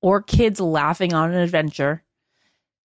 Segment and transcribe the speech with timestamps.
[0.00, 2.02] or kids laughing on an adventure.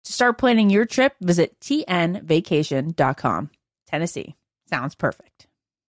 [0.05, 3.49] To start planning your trip, visit tnvacation.com.
[3.87, 4.35] Tennessee
[4.69, 5.47] sounds perfect.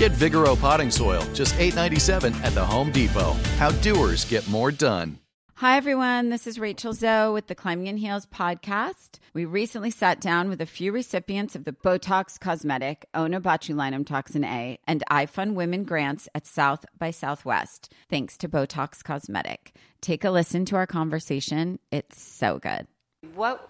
[0.00, 3.32] Get Vigoro potting soil, just $8.97 at the Home Depot.
[3.58, 5.18] How doers get more done.
[5.56, 6.30] Hi, everyone.
[6.30, 9.18] This is Rachel Zoe with the Climbing in Heels podcast.
[9.34, 14.78] We recently sat down with a few recipients of the Botox Cosmetic, Onabotulinum Toxin A,
[14.86, 19.74] and I Fund Women grants at South by Southwest, thanks to Botox Cosmetic.
[20.00, 21.78] Take a listen to our conversation.
[21.92, 22.86] It's so good.
[23.34, 23.69] What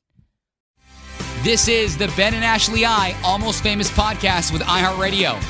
[1.43, 5.41] This is the Ben and Ashley I Almost Famous podcast with iHeartRadio.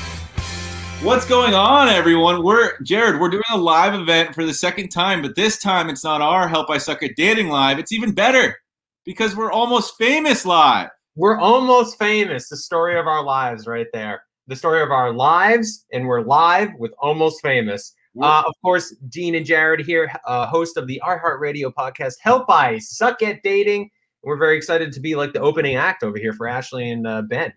[1.04, 2.42] What's going on, everyone?
[2.42, 3.20] We're Jared.
[3.20, 6.48] We're doing a live event for the second time, but this time it's not our
[6.48, 7.78] Help I Suck at Dating live.
[7.78, 8.56] It's even better
[9.04, 10.88] because we're almost famous live.
[11.14, 12.48] We're almost famous.
[12.48, 14.22] The story of our lives, right there.
[14.46, 17.94] The story of our lives, and we're live with almost famous.
[18.18, 22.78] Uh, of course, Dean and Jared here, uh, host of the iHeartRadio podcast, Help I
[22.78, 23.90] Suck at Dating.
[24.22, 27.22] We're very excited to be like the opening act over here for Ashley and uh,
[27.22, 27.52] Ben.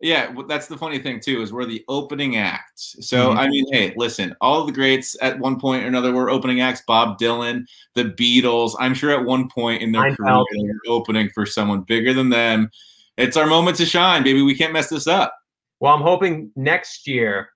[0.00, 2.72] Yeah, well, that's the funny thing too is we're the opening act.
[2.76, 3.36] So Mhm.
[3.38, 6.82] I mean, hey, listen, all the greats at one point or another were opening acts.
[6.86, 8.74] Bob Dylan, the Beatles.
[8.80, 12.30] I'm sure at one point in their career they were opening for someone bigger than
[12.30, 12.68] them.
[13.16, 14.42] It's our moment to shine, baby.
[14.42, 15.32] We can't mess this up.
[15.78, 17.50] Well, I'm hoping next year,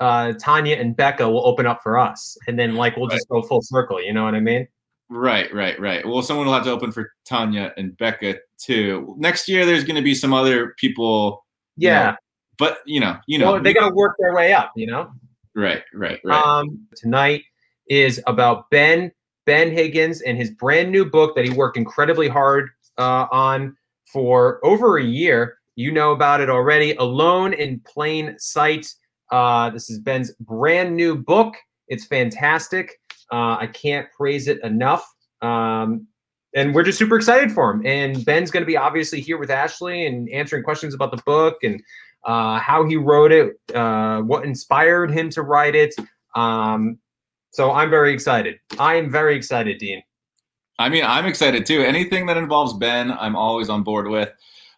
[0.00, 3.40] uh, Tanya and Becca will open up for us, and then like we'll just go
[3.42, 4.02] full circle.
[4.02, 4.68] You know what I mean?
[5.08, 6.06] Right, right, right.
[6.06, 9.14] Well, someone will have to open for Tanya and Becca too.
[9.18, 11.44] Next year, there's going to be some other people.
[11.76, 12.10] you Yeah.
[12.10, 12.16] know,
[12.58, 14.72] but you know, you know, well, they got to work their way up.
[14.74, 15.12] You know.
[15.54, 16.42] right, right, right.
[16.44, 17.44] Um, tonight
[17.88, 19.12] is about Ben
[19.44, 23.76] Ben Higgins and his brand new book that he worked incredibly hard uh, on
[24.12, 25.58] for over a year.
[25.76, 26.94] You know about it already.
[26.96, 28.92] Alone in Plain Sight.
[29.30, 31.54] Uh, this is Ben's brand new book.
[31.88, 32.98] It's fantastic.
[33.32, 35.06] Uh, I can't praise it enough.
[35.42, 36.06] Um,
[36.54, 37.86] and we're just super excited for him.
[37.86, 41.58] And Ben's going to be obviously here with Ashley and answering questions about the book
[41.62, 41.82] and
[42.24, 45.94] uh, how he wrote it, uh, what inspired him to write it.
[46.34, 46.98] Um,
[47.50, 48.58] so I'm very excited.
[48.78, 50.02] I am very excited, Dean.
[50.78, 51.80] I mean, I'm excited too.
[51.82, 54.30] Anything that involves Ben, I'm always on board with.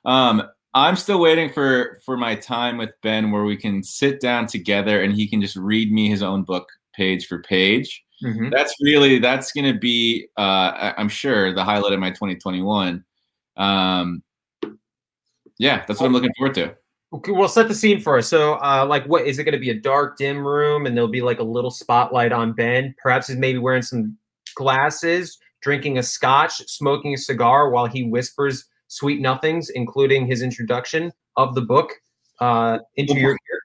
[0.05, 0.43] Um,
[0.75, 5.03] I'm still waiting for for my time with Ben where we can sit down together
[5.03, 8.05] and he can just read me his own book page for page.
[8.23, 8.51] Mhm.
[8.51, 13.05] That's really that's going to be, uh, I'm sure, the highlight of my 2021.
[13.57, 14.23] Um,
[15.59, 16.75] yeah, that's what I'm looking forward to.
[17.13, 18.29] Okay, we'll set the scene for us.
[18.29, 19.71] So, uh, like, what is it going to be?
[19.71, 22.95] A dark, dim room, and there'll be like a little spotlight on Ben.
[23.03, 24.17] Perhaps he's maybe wearing some
[24.55, 31.13] glasses, drinking a scotch, smoking a cigar while he whispers sweet nothings, including his introduction
[31.37, 31.93] of the book
[32.41, 33.58] uh, into your ear.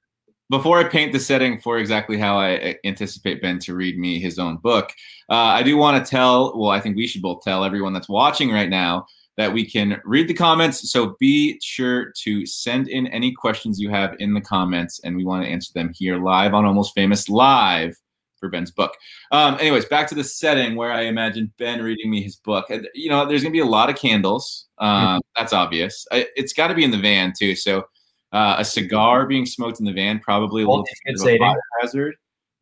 [0.50, 4.20] Before I paint the setting for exactly how I uh, anticipate Ben to read me
[4.20, 4.92] his own book,
[5.30, 8.10] uh, I do want to tell, well, I think we should both tell everyone that's
[8.10, 9.06] watching right now
[9.36, 10.92] that we can read the comments.
[10.92, 15.26] So be sure to send in any questions you have in the comments, and we
[15.26, 17.98] want to answer them here live on Almost Famous Live
[18.40, 18.94] for Ben's book.
[19.32, 22.70] Um, anyways, back to the setting where I imagine Ben reading me his book.
[22.94, 24.68] You know, there's going to be a lot of candles.
[24.78, 26.06] Um, That's obvious.
[26.12, 27.56] I, it's got to be in the van, too.
[27.56, 27.86] So
[28.34, 31.62] uh, a cigar being smoked in the van, probably a little bit of a fire
[31.80, 32.16] hazard.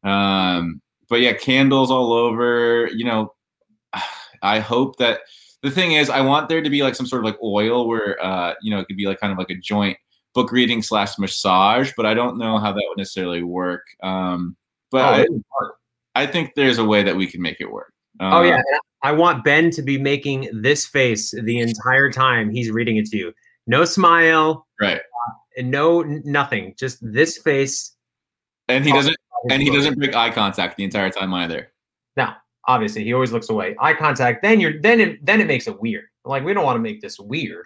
[0.03, 2.87] Um, but yeah, candles all over.
[2.93, 3.33] You know,
[4.43, 5.21] I hope that
[5.63, 8.23] the thing is, I want there to be like some sort of like oil where
[8.23, 9.97] uh, you know it could be like kind of like a joint
[10.33, 13.83] book reading slash massage, but I don't know how that would necessarily work.
[14.01, 14.55] Um,
[14.89, 15.75] but Oh, I, it would work.
[16.15, 17.93] I think there's a way that we can make it work.
[18.19, 18.61] Oh Uh, yeah,
[19.03, 23.17] I want Ben to be making this face the entire time he's reading it to
[23.17, 23.33] you.
[23.67, 25.01] No smile, right.
[25.57, 26.75] And no nothing.
[26.77, 27.95] Just this face.
[28.67, 29.17] And he doesn't
[29.49, 31.71] and he doesn't break eye contact the entire time either.
[32.15, 32.31] No,
[32.67, 33.75] obviously he always looks away.
[33.79, 34.41] Eye contact.
[34.41, 36.05] Then you're then it then it makes it weird.
[36.25, 37.65] Like we don't want to make this weird.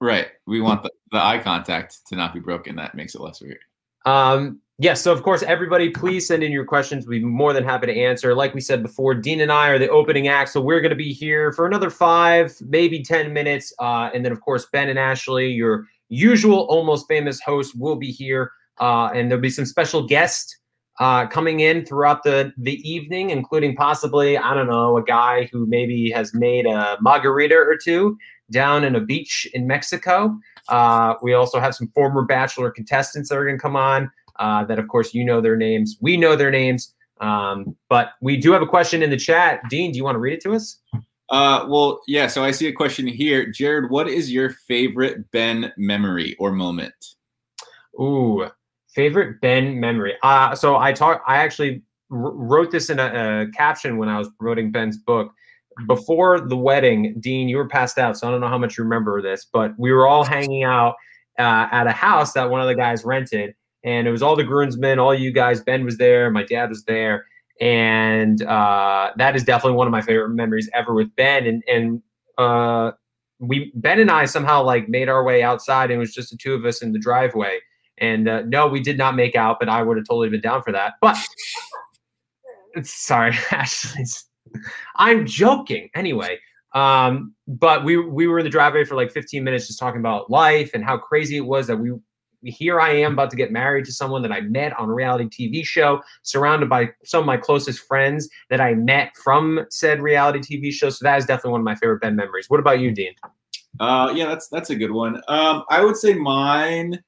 [0.00, 0.28] Right.
[0.48, 2.74] We want the, the eye contact to not be broken.
[2.74, 3.60] That makes it less weird.
[4.04, 7.06] Um, yes, so of course, everybody, please send in your questions.
[7.06, 8.34] We'd be more than happy to answer.
[8.34, 10.96] Like we said before, Dean and I are the opening act, so we're going to
[10.96, 13.72] be here for another five, maybe 10 minutes.
[13.78, 18.10] Uh, and then, of course, Ben and Ashley, your usual almost famous hosts, will be
[18.10, 18.52] here.
[18.80, 20.56] Uh, and there'll be some special guests
[21.00, 25.66] uh, coming in throughout the, the evening, including possibly, I don't know, a guy who
[25.66, 28.16] maybe has made a margarita or two
[28.50, 30.36] down in a beach in Mexico.
[30.68, 34.10] Uh, we also have some former Bachelor contestants that are going to come on.
[34.38, 35.96] Uh, that, of course, you know their names.
[36.00, 36.94] We know their names.
[37.20, 39.60] Um, but we do have a question in the chat.
[39.70, 40.78] Dean, do you want to read it to us?
[41.32, 42.26] Uh, well, yeah.
[42.26, 43.90] So I see a question here, Jared.
[43.90, 46.94] What is your favorite Ben memory or moment?
[47.98, 48.48] Ooh,
[48.94, 50.14] favorite Ben memory.
[50.22, 51.22] Uh, so I talk.
[51.26, 55.32] I actually wr- wrote this in a, a caption when I was promoting Ben's book.
[55.86, 58.84] Before the wedding, Dean, you were passed out, so I don't know how much you
[58.84, 60.96] remember this, but we were all hanging out
[61.38, 64.44] uh, at a house that one of the guys rented, and it was all the
[64.44, 65.62] groomsmen, all you guys.
[65.62, 67.24] Ben was there, my dad was there,
[67.60, 71.46] and uh, that is definitely one of my favorite memories ever with Ben.
[71.46, 72.02] And and
[72.38, 72.92] uh,
[73.38, 76.36] we Ben and I somehow like made our way outside, and it was just the
[76.36, 77.58] two of us in the driveway.
[77.98, 80.62] And uh, no, we did not make out, but I would have totally been down
[80.62, 80.94] for that.
[81.00, 81.16] But
[82.82, 84.04] sorry, Ashley.
[84.96, 85.88] I'm joking.
[85.94, 86.38] Anyway,
[86.74, 90.30] um, but we we were in the driveway for like 15 minutes just talking about
[90.30, 91.92] life and how crazy it was that we
[92.44, 95.28] here I am about to get married to someone that I met on a reality
[95.28, 100.40] TV show, surrounded by some of my closest friends that I met from said reality
[100.40, 100.90] TV show.
[100.90, 102.46] So that is definitely one of my favorite Ben memories.
[102.48, 103.14] What about you, Dean?
[103.80, 105.22] Uh, yeah, that's that's a good one.
[105.28, 107.02] Um, I would say mine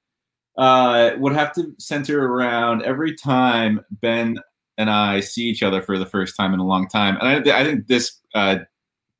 [0.57, 4.39] uh, would have to center around every time Ben
[4.79, 7.61] and I see each other for the first time in a long time, and I,
[7.61, 8.59] I think this uh,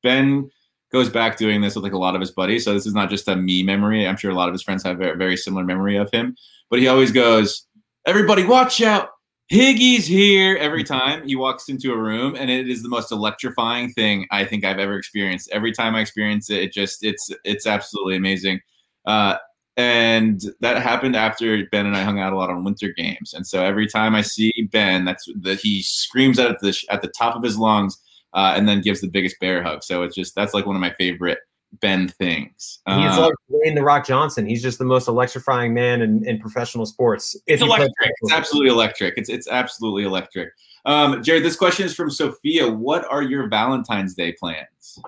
[0.03, 0.49] Ben
[0.91, 2.63] goes back doing this with like a lot of his buddies.
[2.63, 4.07] So this is not just a me memory.
[4.07, 6.35] I'm sure a lot of his friends have a very similar memory of him.
[6.69, 7.67] But he always goes,
[8.05, 9.09] "Everybody, watch out!
[9.51, 13.91] Higgy's here!" Every time he walks into a room, and it is the most electrifying
[13.91, 15.49] thing I think I've ever experienced.
[15.51, 18.61] Every time I experience it, it just it's it's absolutely amazing.
[19.05, 19.37] Uh,
[19.77, 23.33] and that happened after Ben and I hung out a lot on winter games.
[23.33, 27.01] And so every time I see Ben, that's that he screams out at the at
[27.01, 28.01] the top of his lungs,
[28.35, 29.83] uh, and then gives the biggest bear hug.
[29.83, 31.39] So it's just that's like one of my favorite
[31.81, 32.79] Ben things.
[32.87, 34.45] He's Uh, like Dwayne the Rock Johnson.
[34.45, 37.35] He's just the most electrifying man in, in professional sports.
[37.47, 37.91] It's electric.
[38.21, 39.15] It's absolutely electric.
[39.17, 40.49] It's it's absolutely electric.
[40.85, 42.69] Um, Jared, this question is from Sophia.
[42.69, 44.99] What are your Valentine's Day plans?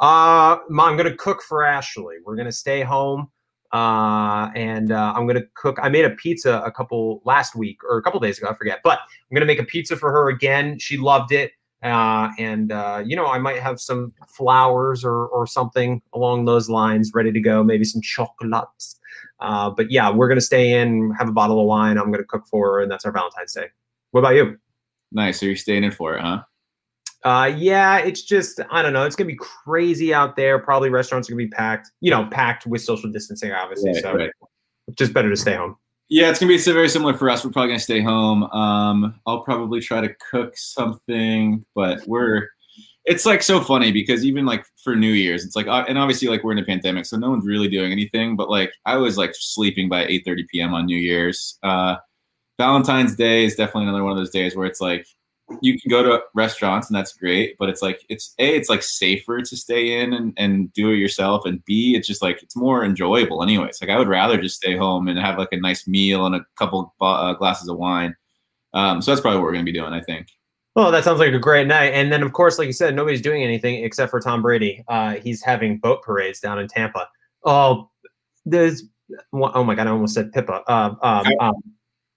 [0.00, 2.16] Uh, I'm gonna cook for Ashley.
[2.24, 3.30] We're gonna stay home,
[3.72, 5.78] uh, and uh, I'm gonna cook.
[5.80, 8.48] I made a pizza a couple last week or a couple days ago.
[8.48, 10.78] I forget, but I'm gonna make a pizza for her again.
[10.78, 15.46] She loved it, uh, and uh, you know I might have some flowers or or
[15.46, 17.64] something along those lines ready to go.
[17.64, 18.98] Maybe some chocolates.
[19.40, 21.96] Uh, but yeah, we're gonna stay in, have a bottle of wine.
[21.96, 23.68] I'm gonna cook for her, and that's our Valentine's Day.
[24.10, 24.58] What about you?
[25.12, 25.40] Nice.
[25.40, 26.42] So you're staying in for it, huh?
[27.24, 29.04] Uh, yeah, it's just I don't know.
[29.04, 30.58] It's gonna be crazy out there.
[30.58, 31.90] Probably restaurants are gonna be packed.
[32.00, 33.92] You know, packed with social distancing, obviously.
[33.92, 34.30] Right, so right.
[34.94, 35.76] just better to stay home.
[36.10, 37.44] Yeah, it's gonna be very similar for us.
[37.44, 38.42] We're probably gonna stay home.
[38.44, 42.48] Um, I'll probably try to cook something, but we're.
[43.06, 46.44] It's like so funny because even like for New Year's, it's like, and obviously like
[46.44, 48.36] we're in a pandemic, so no one's really doing anything.
[48.36, 50.74] But like I was like sleeping by eight thirty p.m.
[50.74, 51.58] on New Year's.
[51.62, 51.96] Uh,
[52.58, 55.06] Valentine's Day is definitely another one of those days where it's like
[55.62, 58.82] you can go to restaurants and that's great, but it's like it's a it's like
[58.82, 62.56] safer to stay in and, and do it yourself, and b it's just like it's
[62.56, 63.78] more enjoyable anyways.
[63.80, 66.44] Like I would rather just stay home and have like a nice meal and a
[66.56, 68.14] couple uh, glasses of wine.
[68.72, 70.28] Um, so that's probably what we're gonna be doing, I think.
[70.76, 71.92] Oh, that sounds like a great night.
[71.92, 74.84] And then, of course, like you said, nobody's doing anything except for Tom Brady.
[74.86, 77.08] Uh, he's having boat parades down in Tampa.
[77.44, 77.90] Oh,
[78.46, 78.84] there's.
[79.32, 80.62] Oh my god, I almost said Pippa.
[80.72, 81.54] Um, um, um,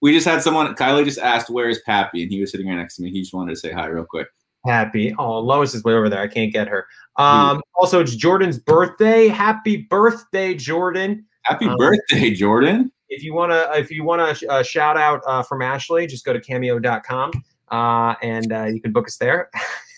[0.04, 0.74] We just had someone.
[0.74, 3.10] Kylie just asked where is Pappy, and he was sitting right next to me.
[3.10, 4.28] He just wanted to say hi real quick.
[4.66, 5.14] happy.
[5.18, 6.20] Oh, Lois is way over there.
[6.20, 6.86] I can't get her.
[7.16, 9.28] Um, also, it's Jordan's birthday.
[9.28, 11.24] Happy birthday, Jordan.
[11.44, 12.92] Happy Um, birthday, Jordan!
[13.08, 16.24] if you want to if you want to uh, shout out uh, from ashley just
[16.24, 17.30] go to cameo.com
[17.70, 19.48] uh, and uh, you can book us there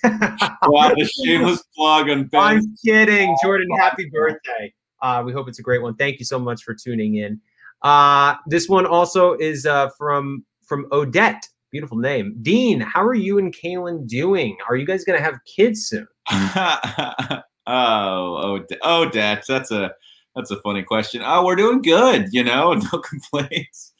[0.05, 2.41] Wow, the shameless plug on Ben.
[2.41, 4.73] i'm kidding jordan happy birthday
[5.03, 7.41] uh, we hope it's a great one thank you so much for tuning in
[7.83, 11.43] uh, this one also is uh, from from odette
[11.73, 15.39] beautiful name dean how are you and caelynn doing are you guys going to have
[15.57, 19.93] kids soon oh, oh, oh, that's a
[20.35, 21.23] that's a funny question.
[21.25, 23.93] Oh, we're doing good, you know, no complaints.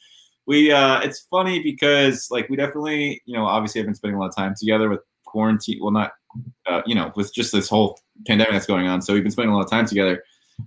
[0.45, 4.19] We uh it's funny because like we definitely, you know, obviously have been spending a
[4.19, 5.79] lot of time together with quarantine.
[5.81, 6.11] Well, not
[6.67, 9.01] uh, you know, with just this whole pandemic that's going on.
[9.01, 10.23] So we've been spending a lot of time together.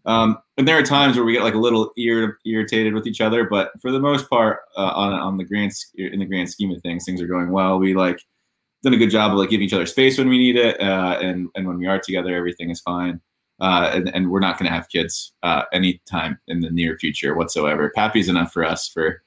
[0.07, 3.21] Um, and there are times where we get like a little ir- irritated with each
[3.21, 6.71] other, but for the most part, uh, on on the grand in the grand scheme
[6.71, 7.79] of things, things are going well.
[7.79, 8.21] We like
[8.83, 11.19] done a good job of like giving each other space when we need it, uh,
[11.21, 13.21] and and when we are together, everything is fine.
[13.61, 17.35] Uh, and, and we're not going to have kids uh, anytime in the near future
[17.35, 17.93] whatsoever.
[17.95, 19.23] Pappy's enough for us for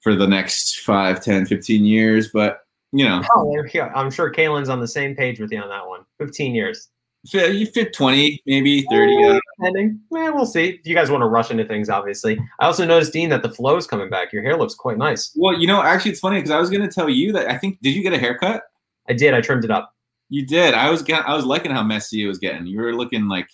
[0.00, 2.28] for the next 5, 10, 15 years.
[2.32, 2.62] But
[2.92, 3.54] you know, oh
[3.94, 6.88] i'm sure caelynn's on the same page with you on that one 15 years
[7.24, 9.16] you fit 20, maybe 30.
[9.16, 9.42] I don't.
[9.58, 10.00] Depending.
[10.16, 10.80] Eh, we'll see.
[10.84, 12.38] You guys want to rush into things, obviously.
[12.60, 14.32] I also noticed, Dean, that the flow is coming back.
[14.32, 15.32] Your hair looks quite nice.
[15.36, 17.58] Well, you know, actually, it's funny because I was going to tell you that I
[17.58, 18.62] think did you get a haircut?
[19.08, 19.34] I did.
[19.34, 19.94] I trimmed it up.
[20.28, 20.74] You did.
[20.74, 22.66] I was I was liking how messy it was getting.
[22.66, 23.48] You were looking like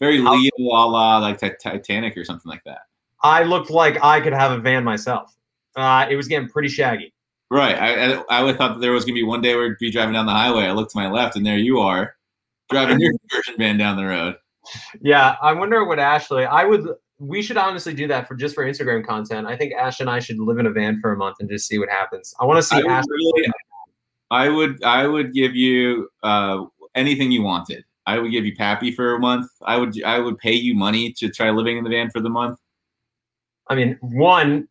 [0.00, 2.80] very Leo la la like Ti- Titanic or something like that.
[3.22, 5.34] I looked like I could have a van myself.
[5.74, 7.12] Uh, it was getting pretty shaggy.
[7.50, 7.76] Right.
[7.76, 9.90] I I, I would thought that there was gonna be one day where we'd be
[9.90, 10.64] driving down the highway.
[10.64, 12.15] I looked to my left, and there you are,
[12.70, 14.36] driving your conversion van down the road.
[15.00, 16.44] Yeah, I wonder what Ashley.
[16.44, 16.88] I would.
[17.18, 19.46] We should honestly do that for just for Instagram content.
[19.46, 21.66] I think Ash and I should live in a van for a month and just
[21.68, 22.34] see what happens.
[22.40, 23.04] I want to see I would, Ash.
[23.08, 23.52] really-
[24.30, 27.84] I would I would give you uh, anything you wanted.
[28.06, 29.46] I would give you Pappy for a month.
[29.62, 32.28] I would I would pay you money to try living in the van for the
[32.30, 32.58] month.
[33.68, 34.68] I mean, one.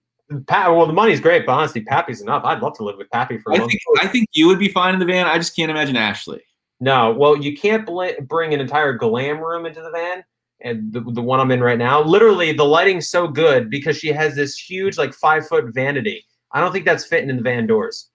[0.47, 2.43] Pat, well, the money's great, but honestly, Pappy's enough.
[2.45, 3.71] I'd love to live with Pappy for a I month.
[3.71, 5.27] think I think you would be fine in the van.
[5.27, 6.41] I just can't imagine Ashley.
[6.79, 10.23] No, well, you can't bl- bring an entire glam room into the van.
[10.61, 14.07] And the, the one I'm in right now, literally, the lighting's so good because she
[14.09, 16.25] has this huge, like five foot vanity.
[16.51, 18.09] I don't think that's fitting in the van doors.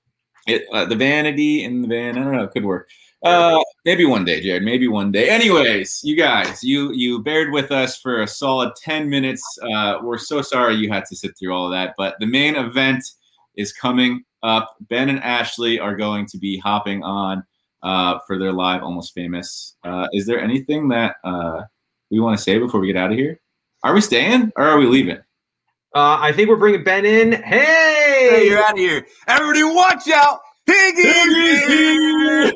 [0.46, 2.16] It, uh, the vanity in the van.
[2.16, 2.44] I don't know.
[2.44, 2.88] It could work.
[3.22, 4.62] Uh, maybe one day, Jared.
[4.62, 5.28] Maybe one day.
[5.28, 9.42] Anyways, you guys, you you bared with us for a solid ten minutes.
[9.62, 12.56] Uh, we're so sorry you had to sit through all of that, but the main
[12.56, 13.04] event
[13.56, 14.74] is coming up.
[14.88, 17.44] Ben and Ashley are going to be hopping on
[17.82, 19.76] uh, for their live Almost Famous.
[19.84, 21.62] Uh, is there anything that uh,
[22.10, 23.40] we want to say before we get out of here?
[23.82, 25.18] Are we staying or are we leaving?
[25.94, 27.32] Uh, I think we're bringing Ben in.
[27.32, 29.06] Hey, Hey, you're out of here.
[29.26, 30.40] Everybody, watch out.
[30.68, 32.52] Higgy!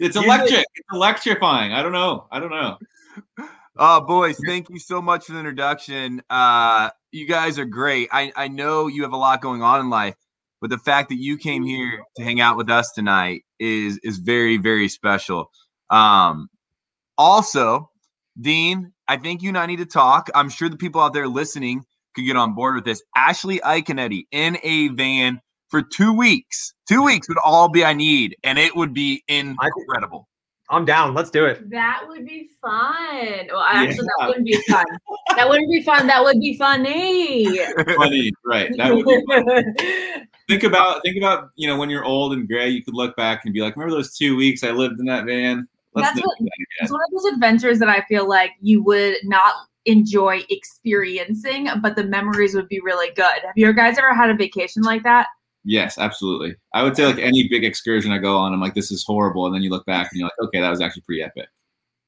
[0.00, 0.66] It's electric.
[0.74, 1.72] It's electrifying.
[1.72, 2.26] I don't know.
[2.30, 2.76] I don't know.
[3.78, 6.22] Oh, boys, thank you so much for the introduction.
[6.28, 8.08] Uh, you guys are great.
[8.12, 10.16] I, I know you have a lot going on in life,
[10.64, 14.16] but the fact that you came here to hang out with us tonight is is
[14.16, 15.50] very, very special.
[15.90, 16.48] Um,
[17.18, 17.90] also,
[18.40, 20.30] Dean, I think you and I need to talk.
[20.34, 21.82] I'm sure the people out there listening
[22.16, 23.02] could get on board with this.
[23.14, 26.72] Ashley Iaconetti in a van for two weeks.
[26.88, 30.26] Two weeks would all be I need, and it would be incredible.
[30.74, 31.14] I'm down.
[31.14, 31.68] Let's do it.
[31.70, 33.48] That would be fun.
[33.50, 34.08] Well, actually, Yeah.
[34.18, 34.84] that wouldn't be fun.
[35.36, 36.06] that wouldn't be fun.
[36.06, 37.56] That would be funny.
[37.96, 38.70] Funny, right?
[38.76, 40.26] That would be fun.
[40.48, 43.42] think about think about you know when you're old and gray, you could look back
[43.44, 45.66] and be like, remember those two weeks I lived in that van?
[45.94, 46.50] Let's That's what- that
[46.80, 49.54] It's one of those adventures that I feel like you would not
[49.86, 53.24] enjoy experiencing, but the memories would be really good.
[53.44, 55.26] Have you guys ever had a vacation like that?
[55.64, 56.56] Yes, absolutely.
[56.74, 59.46] I would say like any big excursion I go on, I'm like, this is horrible,
[59.46, 61.48] and then you look back and you're like, okay, that was actually pretty epic.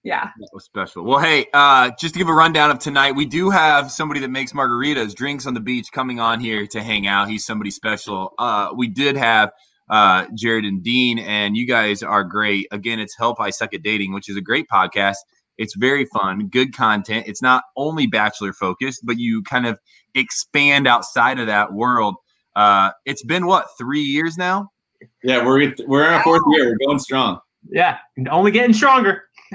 [0.02, 0.30] Yeah.
[0.38, 1.02] That was special.
[1.04, 4.28] Well, hey, uh, just to give a rundown of tonight, we do have somebody that
[4.28, 7.28] makes margaritas, drinks on the beach, coming on here to hang out.
[7.28, 8.32] He's somebody special.
[8.38, 9.50] Uh, we did have
[9.90, 12.68] uh, Jared and Dean, and you guys are great.
[12.70, 15.16] Again, it's Help I Suck at Dating, which is a great podcast.
[15.58, 17.26] It's very fun, good content.
[17.26, 19.78] It's not only bachelor focused, but you kind of
[20.14, 22.14] expand outside of that world.
[22.56, 24.70] Uh, it's been what three years now?
[25.22, 26.70] Yeah, we're we're in our fourth year.
[26.70, 27.38] We're going strong.
[27.70, 27.98] Yeah,
[28.30, 29.24] only getting stronger.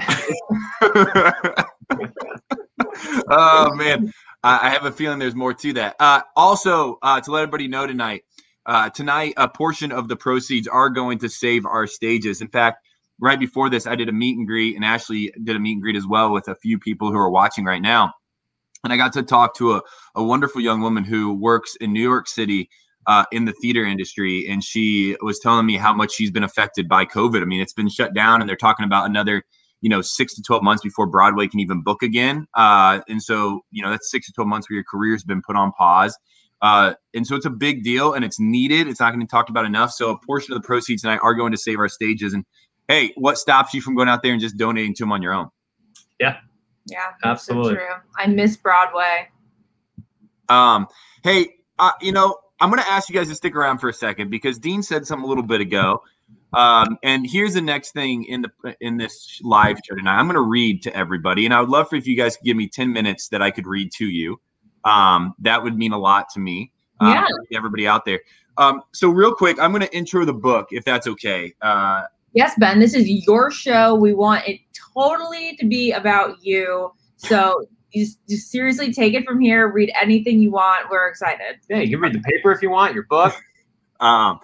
[3.28, 4.12] oh man,
[4.44, 5.96] I I have a feeling there's more to that.
[5.98, 8.22] Uh, also, uh, to let everybody know tonight,
[8.66, 12.40] uh, tonight a portion of the proceeds are going to save our stages.
[12.40, 12.86] In fact,
[13.18, 15.82] right before this, I did a meet and greet, and Ashley did a meet and
[15.82, 18.12] greet as well with a few people who are watching right now.
[18.84, 19.82] And I got to talk to a,
[20.14, 22.68] a wonderful young woman who works in New York City
[23.06, 26.88] uh, in the theater industry, and she was telling me how much she's been affected
[26.88, 27.42] by COVID.
[27.42, 29.44] I mean, it's been shut down, and they're talking about another
[29.80, 33.64] you know six to 12 months before broadway can even book again uh, and so
[33.72, 36.16] you know that's six to 12 months where your career's been put on pause
[36.62, 39.28] uh, and so it's a big deal and it's needed it's not going to be
[39.28, 41.88] talked about enough so a portion of the proceeds tonight are going to save our
[41.88, 42.44] stages and
[42.86, 45.34] hey what stops you from going out there and just donating to them on your
[45.34, 45.48] own
[46.86, 47.02] Yeah.
[47.22, 47.74] that's so Absolutely.
[47.74, 47.94] true.
[48.16, 49.28] I miss Broadway.
[50.48, 50.86] Um,
[51.24, 53.92] hey, uh, you know, I'm going to ask you guys to stick around for a
[53.92, 56.00] second because Dean said something a little bit ago.
[56.52, 60.16] Um, and here's the next thing in the in this live show tonight.
[60.16, 62.44] I'm going to read to everybody, and I would love for if you guys could
[62.44, 64.40] give me 10 minutes that I could read to you.
[64.84, 66.72] Um, that would mean a lot to me.
[67.00, 67.56] uh, Yeah.
[67.56, 68.20] everybody out there.
[68.58, 71.52] Um, so real quick, I'm going to intro the book if that's okay.
[71.62, 72.02] Uh,
[72.34, 73.94] Yes, Ben, this is your show.
[73.94, 74.60] We want it
[74.94, 76.92] totally to be about you.
[77.16, 79.68] So you just, just seriously take it from here.
[79.68, 80.90] Read anything you want.
[80.90, 81.60] We're excited.
[81.68, 83.34] Yeah, you can read the paper if you want, your book.
[84.00, 84.40] Um,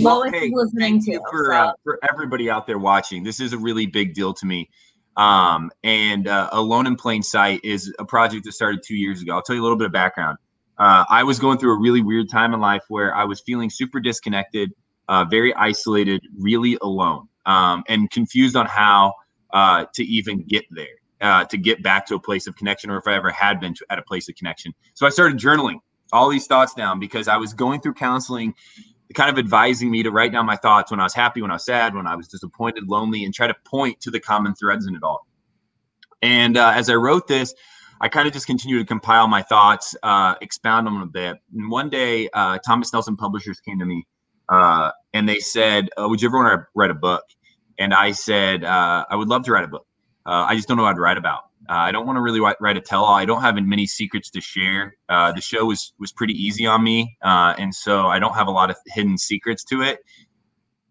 [0.00, 3.22] well, Lois hey, is listening thank you for so- uh, for everybody out there watching.
[3.22, 4.70] This is a really big deal to me.
[5.18, 9.34] Um, and uh, Alone in Plain Sight is a project that started two years ago.
[9.34, 10.38] I'll tell you a little bit of background.
[10.78, 13.68] Uh, I was going through a really weird time in life where I was feeling
[13.68, 14.72] super disconnected,
[15.08, 19.12] uh, very isolated, really alone, um, and confused on how
[19.52, 20.86] uh, to even get there,
[21.22, 23.74] uh, to get back to a place of connection, or if I ever had been
[23.74, 24.74] to, at a place of connection.
[24.94, 25.78] So I started journaling
[26.12, 28.54] all these thoughts down because I was going through counseling
[29.12, 31.54] kind of advising me to write down my thoughts when I was happy, when I
[31.54, 34.86] was sad, when I was disappointed, lonely, and try to point to the common threads
[34.86, 35.26] in it all.
[36.22, 37.54] And uh, as I wrote this,
[38.00, 41.36] I kind of just continued to compile my thoughts, uh, expound on them a bit.
[41.54, 44.06] And one day, uh, Thomas Nelson Publishers came to me
[44.48, 47.24] uh, and they said, uh, Would you ever want to write a book?
[47.78, 49.86] And I said, I would love to write a book.
[50.24, 51.40] Uh, I just don't know what to write about.
[51.68, 53.14] Uh, I don't want to really write, write a tell-all.
[53.14, 54.96] I don't have many secrets to share.
[55.08, 58.48] Uh, the show was was pretty easy on me, uh, and so I don't have
[58.48, 60.00] a lot of hidden secrets to it.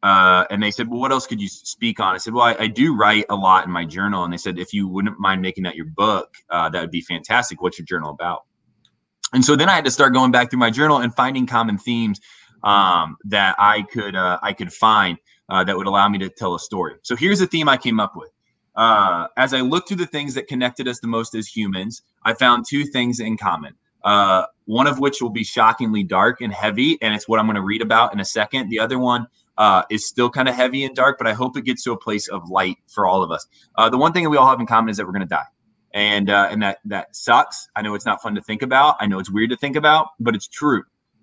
[0.04, 2.56] Uh, and they said, "Well, what else could you speak on?" I said, "Well, I,
[2.58, 5.42] I do write a lot in my journal." And they said, "If you wouldn't mind
[5.42, 7.62] making that your book, uh, that would be fantastic.
[7.62, 8.44] What's your journal about?"
[9.34, 11.78] And so then I had to start going back through my journal and finding common
[11.78, 12.20] themes
[12.64, 15.18] um, that I could I could find
[15.50, 16.96] that would allow me to tell a story.
[17.04, 18.32] So here's a theme I came up with.
[18.82, 22.34] Uh, as I looked through the things that connected us the most as humans, I
[22.34, 23.76] found two things in common.
[24.04, 27.58] Uh, one of which will be shockingly dark and heavy, and it's what I'm going
[27.58, 28.70] to read about in a second.
[28.70, 29.28] The other one
[29.60, 31.98] uh, is still kind of heavy and dark, but I hope it gets to a
[31.98, 33.46] place of light for all of us.
[33.76, 35.28] Uh, the one thing that we all have in common is that we're going to
[35.28, 35.46] die,
[35.94, 37.68] and uh, and that that sucks.
[37.76, 38.96] I know it's not fun to think about.
[39.00, 40.82] I know it's weird to think about, but it's true.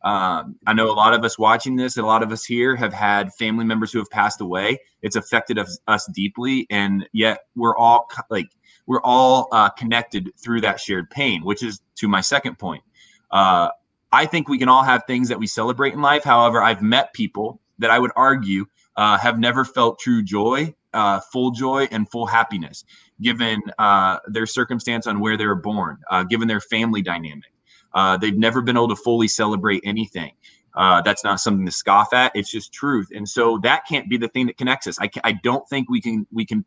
[0.09, 2.95] Um, I know a lot of us watching this, a lot of us here have
[2.95, 4.79] had family members who have passed away.
[5.03, 8.49] It's affected us, us deeply, and yet we're all like
[8.87, 12.83] we're all uh, connected through that shared pain, which is to my second point.
[13.31, 13.69] Uh,
[14.11, 16.25] I think we can all have things that we celebrate in life.
[16.25, 18.65] However, I've met people that I would argue
[18.97, 22.83] uh, have never felt true joy, uh, full joy, and full happiness,
[23.21, 27.53] given uh, their circumstance on where they were born, uh, given their family dynamic.
[27.99, 30.31] Uh, they've never been able to fully celebrate anything.
[30.77, 32.31] Uh, that's not something to scoff at.
[32.37, 34.97] It's just truth, and so that can't be the thing that connects us.
[35.01, 36.65] I, I don't think we can we can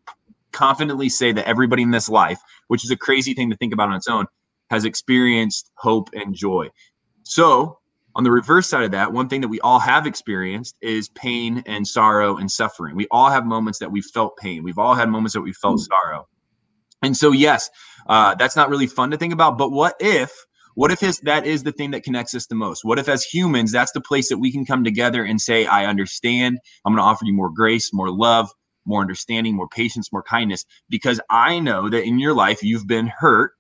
[0.52, 3.88] confidently say that everybody in this life, which is a crazy thing to think about
[3.88, 4.26] on its own,
[4.70, 6.68] has experienced hope and joy.
[7.24, 7.80] So,
[8.14, 11.64] on the reverse side of that, one thing that we all have experienced is pain
[11.66, 12.94] and sorrow and suffering.
[12.98, 14.62] We all have moments that we felt pain.
[14.64, 16.28] We've all had moments that we felt sorrow.
[17.02, 17.70] And so, yes,
[18.08, 19.58] uh, that's not really fun to think about.
[19.58, 20.34] But what if,
[20.76, 22.84] what if his, that is the thing that connects us the most?
[22.84, 25.86] What if, as humans, that's the place that we can come together and say, I
[25.86, 26.60] understand.
[26.86, 28.50] I'm going to offer you more grace, more love,
[28.86, 33.08] more understanding, more patience, more kindness, because I know that in your life you've been
[33.08, 33.54] hurt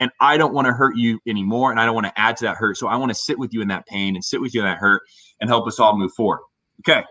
[0.00, 1.70] and I don't want to hurt you anymore.
[1.70, 2.76] And I don't want to add to that hurt.
[2.76, 4.66] So I want to sit with you in that pain and sit with you in
[4.66, 5.02] that hurt
[5.40, 6.40] and help us all move forward.
[6.80, 7.04] Okay.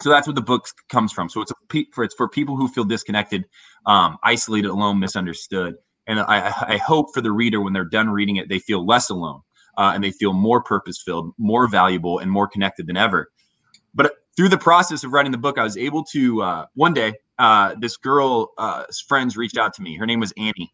[0.00, 1.28] So that's what the book comes from.
[1.28, 3.44] So it's a for it's for people who feel disconnected,
[3.86, 5.74] um, isolated, alone, misunderstood.
[6.08, 9.10] And I, I hope for the reader when they're done reading it, they feel less
[9.10, 9.42] alone
[9.76, 13.30] uh, and they feel more purpose filled, more valuable, and more connected than ever.
[13.94, 17.14] But through the process of writing the book, I was able to uh, one day
[17.38, 19.96] uh, this girl uh, friends reached out to me.
[19.96, 20.72] Her name was Annie,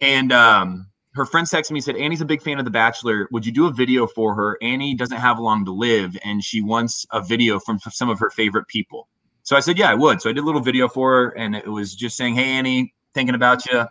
[0.00, 3.28] and um, her friends texted me and said Annie's a big fan of The Bachelor.
[3.32, 4.58] Would you do a video for her?
[4.62, 8.30] Annie doesn't have long to live, and she wants a video from some of her
[8.30, 9.08] favorite people.
[9.42, 10.20] So I said, yeah, I would.
[10.20, 12.94] So I did a little video for her, and it was just saying, hey Annie,
[13.14, 13.86] thinking about you.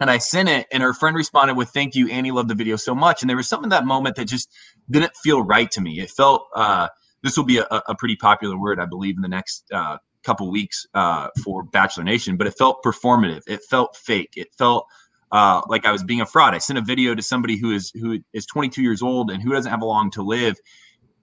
[0.00, 2.30] And I sent it, and her friend responded with, "Thank you, Annie.
[2.30, 4.52] Loved the video so much." And there was something in that moment that just
[4.90, 6.00] didn't feel right to me.
[6.00, 6.88] It felt uh,
[7.22, 10.50] this will be a, a pretty popular word, I believe, in the next uh, couple
[10.50, 12.36] weeks uh, for Bachelor Nation.
[12.36, 13.42] But it felt performative.
[13.46, 14.34] It felt fake.
[14.36, 14.86] It felt
[15.32, 16.54] uh, like I was being a fraud.
[16.54, 19.52] I sent a video to somebody who is who is 22 years old and who
[19.52, 20.56] doesn't have a long to live,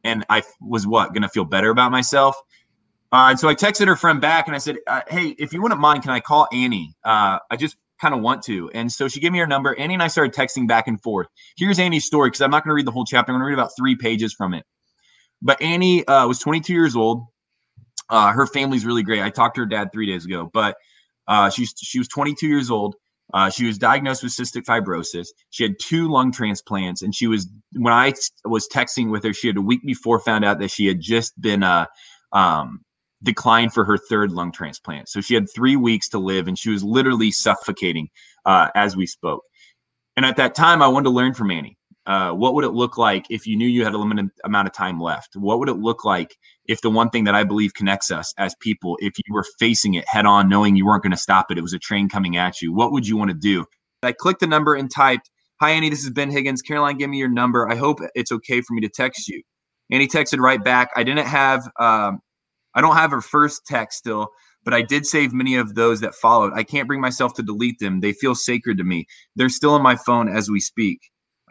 [0.04, 2.36] and I was what going to feel better about myself.
[3.12, 5.62] Uh, and so I texted her friend back and I said, uh, "Hey, if you
[5.62, 6.96] wouldn't mind, can I call Annie?
[7.04, 9.78] Uh, I just kind of want to." And so she gave me her number.
[9.80, 11.28] Annie and I started texting back and forth.
[11.58, 13.32] Here's Annie's story because I'm not going to read the whole chapter.
[13.32, 14.66] I'm going to read about three pages from it.
[15.42, 17.26] But Annie uh, was 22 years old.
[18.10, 19.22] Uh, her family's really great.
[19.22, 20.76] I talked to her dad three days ago, but
[21.28, 22.96] uh, she's she was 22 years old.
[23.34, 25.28] Uh, she was diagnosed with cystic fibrosis.
[25.50, 28.14] She had two lung transplants, and she was when I
[28.46, 31.40] was texting with her, she had a week before found out that she had just
[31.42, 31.86] been uh,
[32.32, 32.82] um,
[33.24, 35.10] declined for her third lung transplant.
[35.10, 38.10] So she had three weeks to live, and she was literally suffocating
[38.46, 39.44] uh, as we spoke.
[40.16, 41.78] And at that time, I wanted to learn from Annie.
[42.06, 44.74] Uh, what would it look like if you knew you had a limited amount of
[44.74, 45.36] time left?
[45.36, 46.36] What would it look like
[46.68, 49.94] if the one thing that I believe connects us as people, if you were facing
[49.94, 52.36] it head on, knowing you weren't going to stop it, it was a train coming
[52.36, 53.66] at you, what would you want to do?
[54.04, 55.30] I clicked the number and typed,
[55.62, 56.62] Hi, Annie, this is Ben Higgins.
[56.62, 57.70] Caroline, give me your number.
[57.70, 59.42] I hope it's okay for me to text you.
[59.90, 60.90] Annie texted right back.
[60.98, 62.20] I didn't have, um,
[62.76, 64.30] I don't have her first text still,
[64.64, 66.54] but I did save many of those that followed.
[66.54, 68.00] I can't bring myself to delete them.
[68.00, 69.06] They feel sacred to me.
[69.36, 71.00] They're still on my phone as we speak.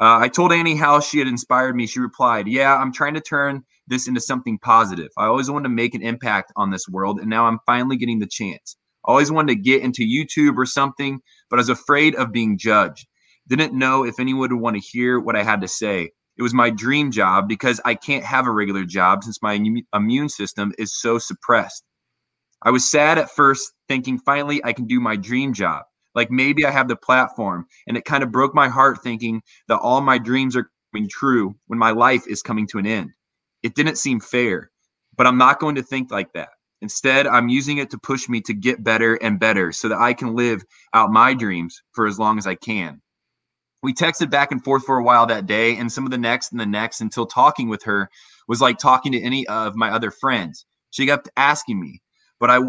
[0.01, 1.87] Uh, I told Annie how she had inspired me.
[1.87, 5.11] She replied, Yeah, I'm trying to turn this into something positive.
[5.17, 8.19] I always wanted to make an impact on this world, and now I'm finally getting
[8.19, 8.77] the chance.
[9.07, 12.57] I always wanted to get into YouTube or something, but I was afraid of being
[12.57, 13.07] judged.
[13.49, 16.13] Didn't know if anyone would want to hear what I had to say.
[16.37, 19.61] It was my dream job because I can't have a regular job since my
[19.95, 21.85] immune system is so suppressed.
[22.63, 25.83] I was sad at first, thinking finally I can do my dream job.
[26.15, 27.67] Like maybe I have the platform.
[27.87, 31.55] And it kind of broke my heart thinking that all my dreams are coming true
[31.67, 33.11] when my life is coming to an end.
[33.63, 34.71] It didn't seem fair,
[35.17, 36.51] but I'm not going to think like that.
[36.81, 40.15] Instead, I'm using it to push me to get better and better so that I
[40.15, 40.65] can live
[40.95, 43.01] out my dreams for as long as I can.
[43.83, 46.53] We texted back and forth for a while that day, and some of the next
[46.53, 48.09] and the next until talking with her
[48.47, 50.65] was like talking to any of my other friends.
[50.91, 52.01] She kept asking me,
[52.39, 52.61] but I,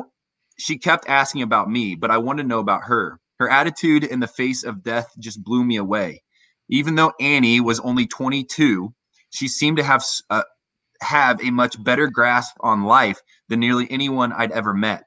[0.57, 3.19] she kept asking about me, but I wanted to know about her.
[3.39, 6.23] Her attitude in the face of death just blew me away.
[6.69, 8.93] Even though Annie was only 22,
[9.29, 10.43] she seemed to have uh,
[11.01, 15.03] have a much better grasp on life than nearly anyone I'd ever met.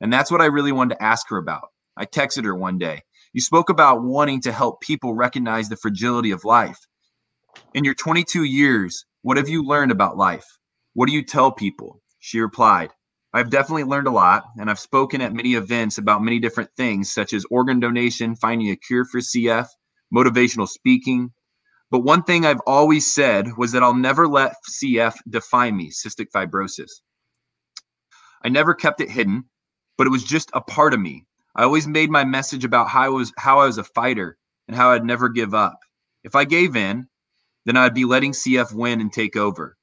[0.00, 1.68] And that's what I really wanted to ask her about.
[1.96, 3.02] I texted her one day.
[3.32, 6.78] You spoke about wanting to help people recognize the fragility of life.
[7.74, 10.46] In your 22 years, what have you learned about life?
[10.94, 12.02] What do you tell people?
[12.18, 12.90] She replied,
[13.32, 17.12] I've definitely learned a lot, and I've spoken at many events about many different things,
[17.12, 19.68] such as organ donation, finding a cure for CF,
[20.12, 21.30] motivational speaking.
[21.92, 26.26] But one thing I've always said was that I'll never let CF define me, cystic
[26.34, 26.90] fibrosis.
[28.44, 29.44] I never kept it hidden,
[29.96, 31.26] but it was just a part of me.
[31.54, 34.76] I always made my message about how I was how I was a fighter and
[34.76, 35.78] how I'd never give up.
[36.22, 37.08] If I gave in,
[37.64, 39.76] then I'd be letting CF win and take over.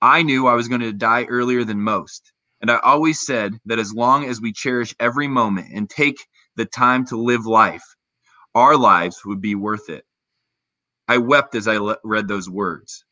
[0.00, 2.32] I knew I was going to die earlier than most.
[2.60, 6.66] And I always said that as long as we cherish every moment and take the
[6.66, 7.84] time to live life,
[8.54, 10.04] our lives would be worth it.
[11.08, 13.04] I wept as I le- read those words.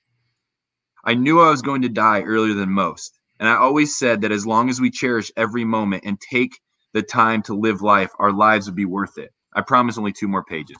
[1.05, 3.19] I knew I was going to die earlier than most.
[3.41, 6.59] And I always said that as long as we cherish every moment and take
[6.95, 9.31] the time to live life, our lives would be worth it.
[9.55, 10.77] I promise only two more pages.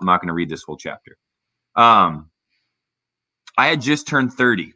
[0.00, 1.16] I'm not going to read this whole chapter.
[1.76, 2.30] Um,
[3.56, 4.72] I had just turned 30,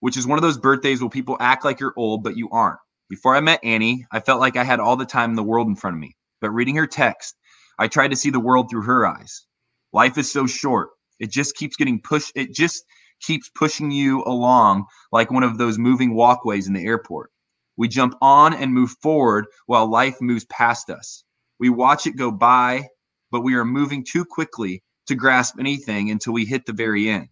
[0.00, 2.78] which is one of those birthdays where people act like you're old, but you aren't.
[3.08, 5.68] Before I met Annie, I felt like I had all the time in the world
[5.68, 6.16] in front of me.
[6.40, 7.36] But reading her text,
[7.78, 9.46] I tried to see the world through her eyes.
[9.92, 10.90] Life is so short.
[11.20, 12.32] It just keeps getting pushed.
[12.34, 12.84] It just
[13.20, 17.30] keeps pushing you along like one of those moving walkways in the airport.
[17.76, 21.24] We jump on and move forward while life moves past us.
[21.58, 22.88] We watch it go by,
[23.30, 27.28] but we are moving too quickly to grasp anything until we hit the very end.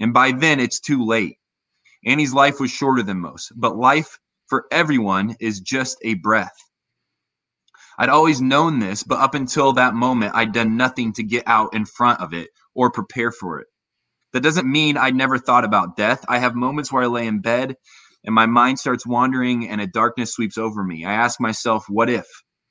[0.00, 1.38] And by then, it's too late.
[2.04, 6.56] Annie's life was shorter than most, but life for everyone is just a breath.
[7.98, 11.74] I'd always known this, but up until that moment, I'd done nothing to get out
[11.74, 13.68] in front of it or prepare for it.
[14.32, 16.24] That doesn't mean I'd never thought about death.
[16.26, 17.76] I have moments where I lay in bed
[18.24, 21.04] and my mind starts wandering and a darkness sweeps over me.
[21.04, 22.26] I ask myself, what if?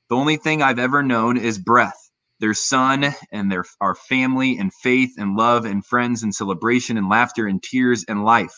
[0.08, 1.98] The only thing I've ever known is breath.
[2.40, 7.08] Their son and their our family and faith and love and friends and celebration and
[7.08, 8.54] laughter and tears and life.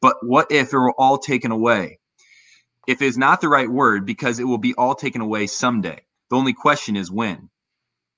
[0.00, 2.00] But what if it were all taken away?
[2.88, 6.00] If is not the right word because it will be all taken away someday.
[6.30, 7.48] The only question is when.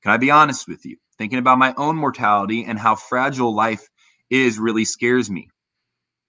[0.03, 0.97] Can I be honest with you?
[1.19, 3.87] Thinking about my own mortality and how fragile life
[4.31, 5.49] is really scares me.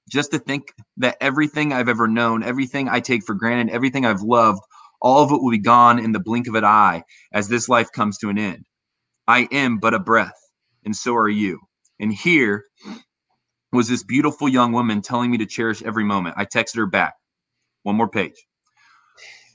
[0.10, 4.22] Just to think that everything I've ever known, everything I take for granted, everything I've
[4.22, 4.62] loved,
[5.02, 7.92] all of it will be gone in the blink of an eye as this life
[7.92, 8.66] comes to an end.
[9.28, 10.40] I am but a breath,
[10.86, 11.60] and so are you.
[12.00, 12.66] And here
[13.74, 16.36] was this beautiful young woman telling me to cherish every moment.
[16.38, 17.16] I texted her back.
[17.84, 18.46] One more page.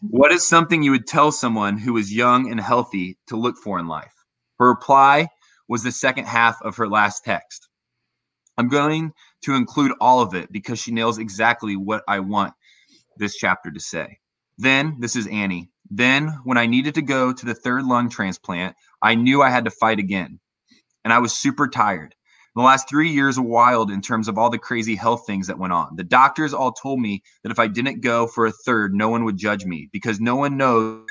[0.03, 3.79] What is something you would tell someone who is young and healthy to look for
[3.79, 4.15] in life?
[4.59, 5.29] Her reply
[5.69, 7.70] was the second half of her last text.
[8.61, 12.53] I'm going to include all of it because she nails exactly what I want
[13.17, 14.19] this chapter to say.
[14.59, 15.71] Then, this is Annie.
[15.91, 19.65] Then, when I needed to go to the third lung transplant, I knew I had
[19.65, 20.41] to fight again.
[21.03, 22.15] And I was super tired.
[22.55, 25.59] The last three years were wild in terms of all the crazy health things that
[25.59, 25.97] went on.
[25.97, 29.25] The doctors all told me that if I didn't go for a third, no one
[29.25, 31.07] would judge me because no one knows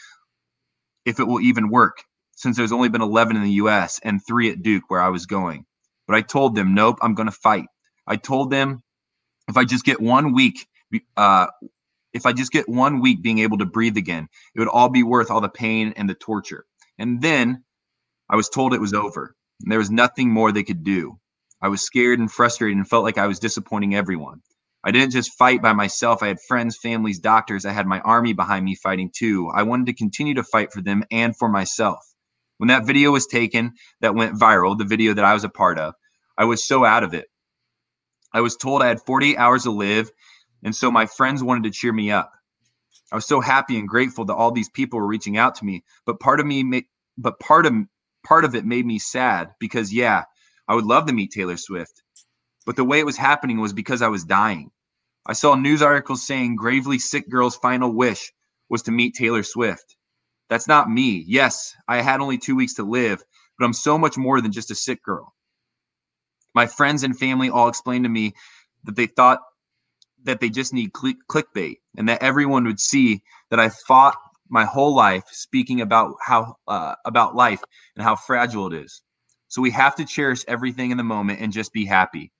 [1.04, 2.04] if it will even work
[2.36, 5.26] since there's only been 11 in the US and three at Duke where I was
[5.26, 5.66] going.
[6.10, 7.68] But I told them, nope, I'm going to fight.
[8.08, 8.82] I told them
[9.48, 10.68] if I just get one week,
[11.16, 11.48] uh,
[12.14, 15.04] if I just get one week being able to breathe again, it would all be
[15.04, 16.66] worth all the pain and the torture.
[16.98, 17.64] And then
[18.28, 19.36] I was told it was over.
[19.62, 21.20] And there was nothing more they could do.
[21.62, 24.42] I was scared and frustrated and felt like I was disappointing everyone.
[24.84, 26.24] I didn't just fight by myself.
[26.24, 27.66] I had friends, families, doctors.
[27.66, 29.52] I had my army behind me fighting too.
[29.54, 32.00] I wanted to continue to fight for them and for myself.
[32.58, 35.78] When that video was taken that went viral, the video that I was a part
[35.78, 35.94] of,
[36.40, 37.28] I was so out of it.
[38.34, 40.10] I was told I had 48 hours to live,
[40.64, 42.32] and so my friends wanted to cheer me up.
[43.12, 45.84] I was so happy and grateful that all these people were reaching out to me,
[46.06, 46.86] but part of me
[47.18, 47.74] but part of
[48.26, 50.24] part of it made me sad because yeah,
[50.66, 52.02] I would love to meet Taylor Swift.
[52.66, 54.72] But the way it was happening was because I was dying.
[55.26, 58.32] I saw news articles saying gravely sick girl's final wish
[58.70, 59.98] was to meet Taylor Swift.
[60.50, 61.26] That's not me.
[61.28, 63.22] Yes, I had only two weeks to live,
[63.58, 65.34] but I'm so much more than just a sick girl.
[66.54, 68.34] My friends and family all explained to me
[68.84, 69.40] that they thought
[70.24, 74.18] that they just need click- clickbait and that everyone would see that I fought
[74.50, 77.62] my whole life speaking about how uh, about life
[77.96, 79.02] and how fragile it is.
[79.48, 82.32] So we have to cherish everything in the moment and just be happy.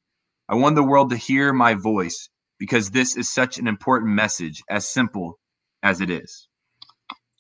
[0.48, 4.62] I want the world to hear my voice because this is such an important message,
[4.70, 5.40] as simple
[5.82, 6.48] as it is.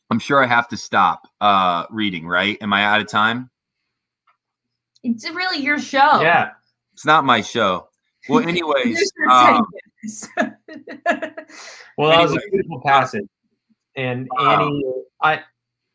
[0.09, 2.57] I'm sure I have to stop uh, reading, right?
[2.61, 3.49] Am I out of time?
[5.03, 6.21] It's really your show.
[6.21, 6.51] Yeah.
[6.99, 7.87] It's not my show.
[8.27, 9.09] Well, anyways.
[9.31, 9.65] Um,
[11.97, 13.23] Well, that was a beautiful passage.
[13.95, 14.67] And Wow.
[14.67, 14.83] Annie,
[15.21, 15.39] I,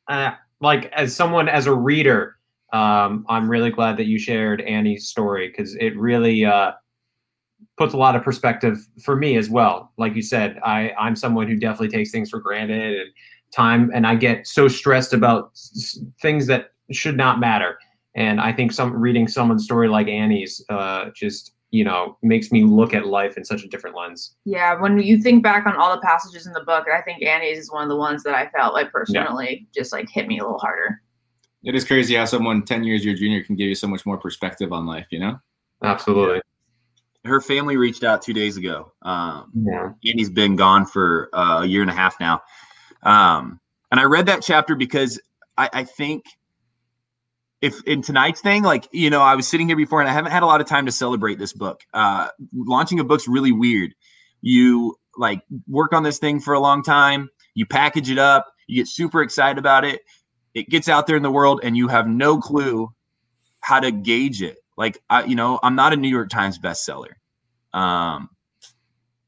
[0.08, 2.36] uh, like as someone as a reader,
[2.72, 6.72] um, I'm really glad that you shared Annie's story because it really uh,
[7.76, 9.92] puts a lot of perspective for me as well.
[9.98, 13.10] Like you said, I I'm someone who definitely takes things for granted and
[13.52, 17.76] time, and I get so stressed about s- s- things that should not matter.
[18.14, 22.64] And I think some reading someone's story like Annie's uh, just you know makes me
[22.64, 24.36] look at life in such a different lens.
[24.44, 27.58] Yeah, when you think back on all the passages in the book, I think Annie's
[27.58, 30.42] is one of the ones that I felt like personally just like hit me a
[30.42, 31.00] little harder.
[31.64, 34.18] It is crazy how someone 10 years your junior can give you so much more
[34.18, 35.38] perspective on life, you know?
[35.82, 36.42] Absolutely.
[37.24, 38.92] Her family reached out two days ago.
[39.00, 39.92] Um, Yeah.
[40.06, 42.42] Annie's been gone for uh, a year and a half now.
[43.02, 43.58] Um,
[43.90, 45.18] and I read that chapter because
[45.56, 46.24] I, I think
[47.64, 50.32] if in tonight's thing, like, you know, I was sitting here before and I haven't
[50.32, 51.80] had a lot of time to celebrate this book.
[51.92, 53.94] Uh, launching a book's really weird.
[54.42, 58.82] You like work on this thing for a long time, you package it up, you
[58.82, 60.02] get super excited about it.
[60.54, 62.92] It gets out there in the world and you have no clue
[63.60, 64.58] how to gauge it.
[64.76, 67.14] Like, I, you know, I'm not a New York Times bestseller.
[67.72, 68.28] Um,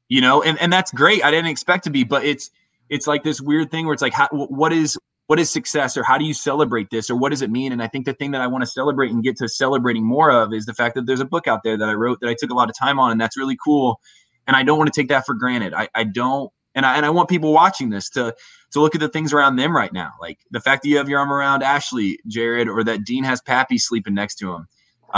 [0.08, 2.50] you know and, and that's great i didn't expect to be but it's
[2.88, 6.02] it's like this weird thing where it's like how, what is what is success or
[6.02, 7.72] how do you celebrate this or what does it mean?
[7.72, 10.30] And i think the thing that i want to celebrate and get to celebrating more
[10.30, 12.34] of is the fact that there's a book out there that i wrote that i
[12.38, 14.00] took a lot of time on and that's really cool.
[14.46, 15.74] And i don't want to take that for granted.
[15.74, 18.34] I, I don't and I, and I want people watching this to
[18.72, 20.12] to look at the things around them right now.
[20.20, 23.40] Like the fact that you have your arm around ashley jared or that dean has
[23.40, 24.68] pappy sleeping next to him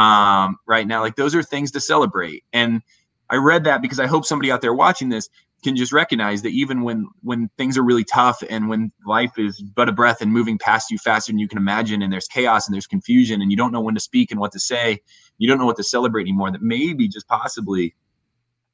[0.01, 1.01] um, right now.
[1.01, 2.45] Like those are things to celebrate.
[2.53, 2.83] And
[3.29, 5.29] I read that because I hope somebody out there watching this
[5.63, 9.61] can just recognize that even when when things are really tough and when life is
[9.61, 12.67] but a breath and moving past you faster than you can imagine and there's chaos
[12.67, 15.01] and there's confusion and you don't know when to speak and what to say,
[15.39, 17.95] you don't know what to celebrate anymore that maybe just possibly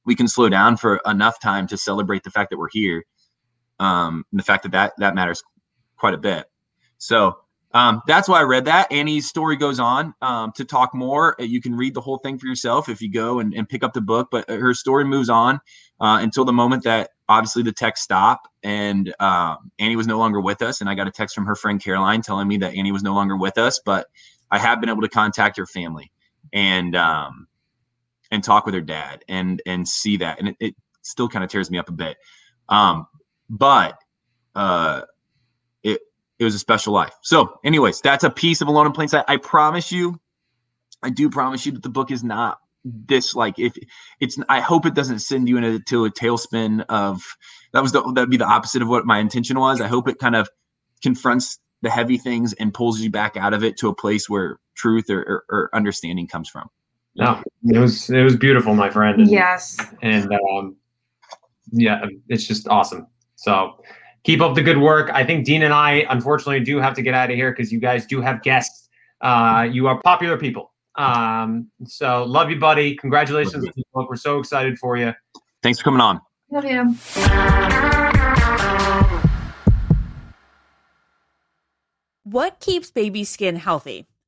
[0.04, 3.04] we can slow down for enough time to celebrate the fact that we're here.
[3.80, 5.42] Um, and the fact that that that matters
[5.96, 6.46] quite a bit.
[6.98, 7.38] So
[7.74, 8.90] um, that's why I read that.
[8.92, 11.40] Annie's story goes on um, to talk more.
[11.40, 13.82] Uh, You can read the whole thing for yourself if you go and, and pick
[13.82, 14.28] up the book.
[14.30, 15.56] But uh, her story moves on
[16.00, 20.40] uh, until the moment that obviously the text stopped and um, Annie was no longer
[20.40, 20.80] with us.
[20.80, 23.14] And I got a text from her friend Caroline telling me that Annie was no
[23.14, 23.80] longer with us.
[23.84, 24.06] But
[24.50, 26.12] I have been able to contact her family
[26.52, 27.48] and um,
[28.30, 30.38] and talk with her dad and and see that.
[30.38, 32.16] And it, it still kind of tears me up a bit.
[32.68, 33.06] Um,
[33.50, 33.98] but
[34.54, 35.02] uh,
[36.38, 37.14] it it was a special life.
[37.22, 39.24] So, anyways, that's a piece of Alone in Plain Sight.
[39.28, 40.20] I promise you,
[41.02, 43.74] I do promise you that the book is not this like if
[44.20, 47.22] it's I hope it doesn't send you into a tailspin of
[47.72, 49.80] that was the that'd be the opposite of what my intention was.
[49.80, 50.48] I hope it kind of
[51.02, 54.58] confronts the heavy things and pulls you back out of it to a place where
[54.74, 56.68] truth or, or, or understanding comes from.
[57.16, 59.20] No, it was it was beautiful, my friend.
[59.20, 59.78] And, Yes.
[60.02, 60.76] and um,
[61.70, 63.06] yeah, it's just awesome.
[63.36, 63.82] So
[64.24, 65.10] keep up the good work.
[65.12, 67.78] I think Dean and I, unfortunately, do have to get out of here because you
[67.78, 68.88] guys do have guests.
[69.20, 70.72] Uh, you are popular people.
[70.96, 72.96] Um, so love you, buddy.
[72.96, 74.06] Congratulations on the.
[74.08, 75.12] We're so excited for you.
[75.62, 76.20] Thanks for coming on.
[76.50, 76.94] Love you.
[82.24, 84.06] What keeps baby skin healthy?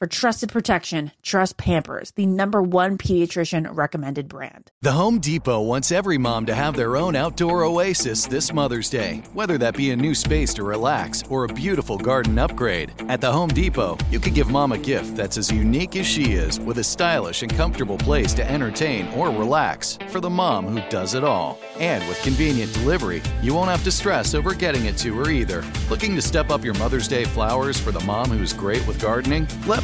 [0.00, 4.72] For trusted protection, trust Pampers, the number one pediatrician recommended brand.
[4.82, 9.22] The Home Depot wants every mom to have their own outdoor oasis this Mother's Day,
[9.34, 12.92] whether that be a new space to relax or a beautiful garden upgrade.
[13.08, 16.32] At the Home Depot, you could give mom a gift that's as unique as she
[16.32, 20.82] is with a stylish and comfortable place to entertain or relax for the mom who
[20.90, 21.60] does it all.
[21.78, 25.64] And with convenient delivery, you won't have to stress over getting it to her either.
[25.88, 29.46] Looking to step up your Mother's Day flowers for the mom who's great with gardening?
[29.66, 29.83] Let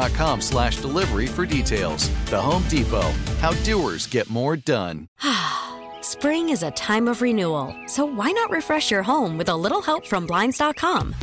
[0.41, 2.09] slash delivery for details.
[2.25, 5.07] The Home Depot, how doers get more done.
[6.01, 9.81] Spring is a time of renewal, so why not refresh your home with a little
[9.81, 11.15] help from Blinds.com?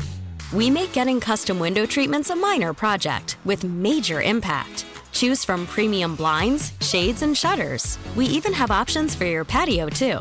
[0.52, 4.86] We make getting custom window treatments a minor project with major impact.
[5.12, 7.98] Choose from premium blinds, shades, and shutters.
[8.16, 10.20] We even have options for your patio, too.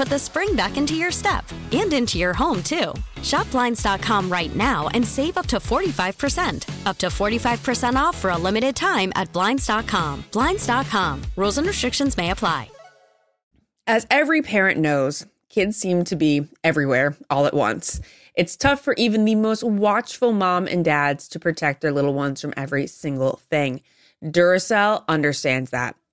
[0.01, 2.91] put the spring back into your step and into your home, too.
[3.21, 6.87] Shop Blinds.com right now and save up to 45%.
[6.87, 10.23] Up to 45% off for a limited time at Blinds.com.
[10.31, 11.21] Blinds.com.
[11.35, 12.71] Rules and restrictions may apply.
[13.85, 18.01] As every parent knows, kids seem to be everywhere all at once.
[18.33, 22.41] It's tough for even the most watchful mom and dads to protect their little ones
[22.41, 23.81] from every single thing.
[24.23, 25.95] Duracell understands that.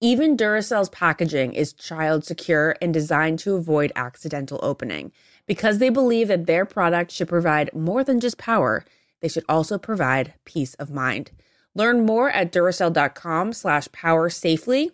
[0.00, 5.10] Even Duracell's packaging is child secure and designed to avoid accidental opening.
[5.46, 8.84] Because they believe that their product should provide more than just power,
[9.22, 11.30] they should also provide peace of mind.
[11.74, 14.90] Learn more at Duracell.com slash power safely.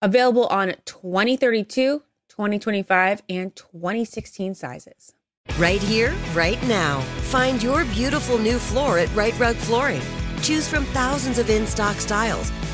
[0.00, 5.12] Available on 2032, 2025, and 2016 sizes.
[5.58, 7.00] Right here, right now.
[7.30, 10.02] Find your beautiful new floor at Rite Rug Flooring.
[10.40, 12.50] Choose from thousands of in stock styles,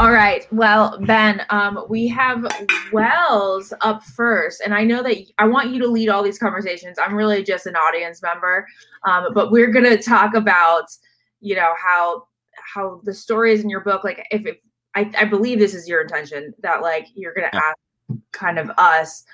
[0.00, 0.46] All right.
[0.50, 2.46] Well, Ben, um, we have
[2.90, 6.98] Wells up first, and I know that I want you to lead all these conversations.
[6.98, 8.66] I'm really just an audience member,
[9.04, 10.86] um, but we're going to talk about,
[11.42, 12.24] you know, how
[12.74, 14.56] how the stories in your book, like if, if
[14.94, 17.76] I, I believe this is your intention that like you're going to ask
[18.32, 19.24] kind of us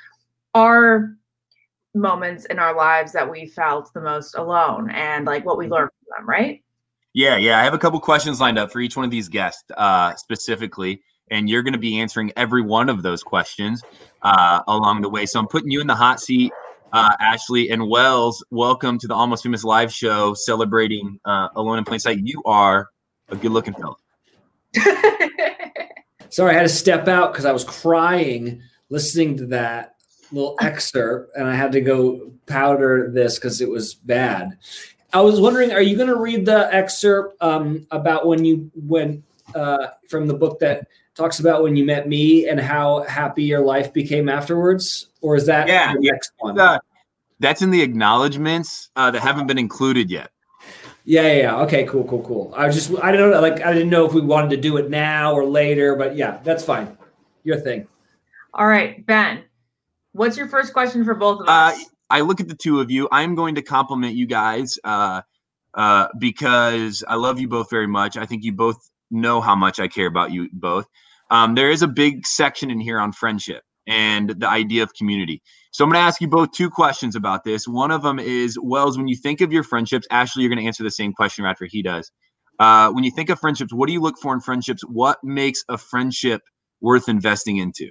[0.56, 1.14] our
[1.94, 5.90] moments in our lives that we felt the most alone and like what we learned
[5.92, 6.64] from them, right?
[7.16, 7.58] Yeah, yeah.
[7.58, 11.00] I have a couple questions lined up for each one of these guests uh, specifically,
[11.30, 13.82] and you're going to be answering every one of those questions
[14.20, 15.24] uh, along the way.
[15.24, 16.52] So I'm putting you in the hot seat,
[16.92, 18.44] uh, Ashley and Wells.
[18.50, 22.18] Welcome to the Almost Famous live show celebrating uh, Alone in Plain Sight.
[22.22, 22.90] You are
[23.30, 23.94] a good-looking fella.
[26.28, 28.60] Sorry, I had to step out because I was crying
[28.90, 29.94] listening to that
[30.32, 34.58] little excerpt, and I had to go powder this because it was bad.
[35.16, 39.24] I was wondering, are you going to read the excerpt um, about when you when
[39.54, 43.60] uh, from the book that talks about when you met me and how happy your
[43.60, 46.12] life became afterwards, or is that Yeah, the yeah.
[46.12, 46.60] next one?
[46.60, 46.78] Uh,
[47.40, 50.30] that's in the acknowledgments uh, that haven't been included yet.
[51.06, 51.60] Yeah, yeah, yeah.
[51.62, 52.52] Okay, cool, cool, cool.
[52.54, 54.76] I was just, I don't know, like, I didn't know if we wanted to do
[54.76, 56.94] it now or later, but yeah, that's fine.
[57.42, 57.88] Your thing.
[58.52, 59.44] All right, Ben,
[60.12, 61.86] what's your first question for both of Uh, us?
[62.08, 63.08] I look at the two of you.
[63.10, 65.22] I'm going to compliment you guys uh,
[65.74, 68.16] uh, because I love you both very much.
[68.16, 70.86] I think you both know how much I care about you both.
[71.30, 75.42] Um, there is a big section in here on friendship and the idea of community.
[75.70, 77.68] So I'm going to ask you both two questions about this.
[77.68, 80.66] One of them is Wells, when you think of your friendships, Ashley, you're going to
[80.66, 82.10] answer the same question after he does.
[82.58, 84.82] Uh, when you think of friendships, what do you look for in friendships?
[84.82, 86.42] What makes a friendship
[86.80, 87.90] worth investing into?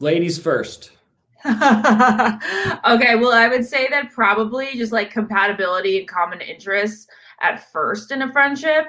[0.00, 0.92] Ladies first.
[1.46, 7.06] okay, well, I would say that probably just like compatibility and common interests
[7.40, 8.86] at first in a friendship,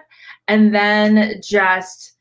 [0.48, 2.14] and then just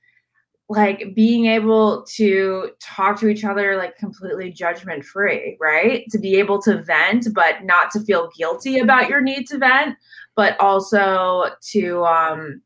[0.68, 6.04] like being able to talk to each other like completely judgment free, right?
[6.10, 9.96] To be able to vent, but not to feel guilty about your need to vent,
[10.36, 12.60] but also to, um,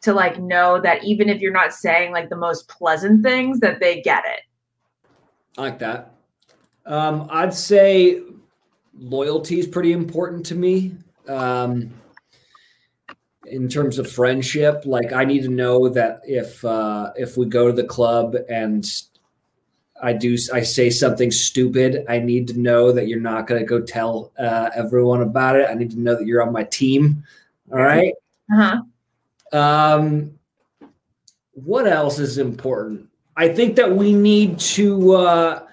[0.00, 3.80] to like know that even if you're not saying like the most pleasant things, that
[3.80, 4.40] they get it.
[5.58, 6.15] I like that.
[6.86, 8.22] Um, I'd say
[8.98, 10.94] loyalty is pretty important to me.
[11.28, 11.92] Um,
[13.46, 17.68] in terms of friendship, like I need to know that if uh, if we go
[17.68, 18.84] to the club and
[20.02, 23.66] I do I say something stupid, I need to know that you're not going to
[23.66, 25.68] go tell uh, everyone about it.
[25.70, 27.24] I need to know that you're on my team.
[27.72, 28.12] All right.
[28.52, 28.82] Uh-huh.
[29.56, 30.38] Um,
[31.52, 33.08] what else is important?
[33.36, 35.65] I think that we need to uh,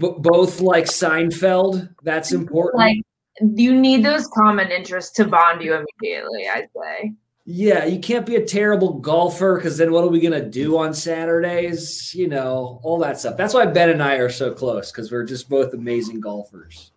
[0.00, 1.88] b- both like Seinfeld.
[2.02, 2.42] That's mm-hmm.
[2.42, 2.78] important.
[2.78, 2.98] Like
[3.40, 7.14] you need those common interests to bond you immediately, I'd say.
[7.48, 10.92] Yeah, you can't be a terrible golfer because then what are we gonna do on
[10.92, 12.12] Saturdays?
[12.12, 13.36] You know, all that stuff.
[13.36, 16.90] That's why Ben and I are so close because we're just both amazing golfers.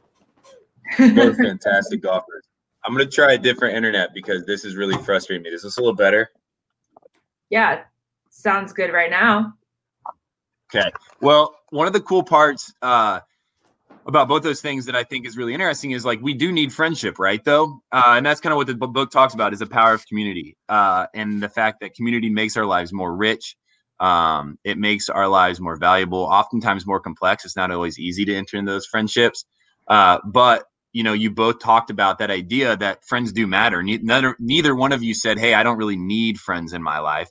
[0.98, 2.46] Both fantastic golfers.
[2.84, 5.50] I'm gonna try a different internet because this is really frustrating me.
[5.50, 6.32] Is this a little better?
[7.52, 7.84] Yeah,
[8.32, 9.54] sounds good right now.
[10.74, 10.90] Okay.
[11.22, 13.20] Well, one of the cool parts uh,
[14.08, 16.74] about both those things that I think is really interesting is like we do need
[16.74, 17.44] friendship, right?
[17.44, 20.06] Though, uh, and that's kind of what the book talks about is the power of
[20.08, 23.56] community uh, and the fact that community makes our lives more rich.
[24.00, 27.44] Um, it makes our lives more valuable, oftentimes more complex.
[27.44, 29.46] It's not always easy to enter into those friendships,
[29.88, 33.84] uh, but you know, you both talked about that idea that friends do matter.
[33.84, 37.00] Ne- Neither, neither one of you said, "Hey, I don't really need friends in my
[37.00, 37.30] life."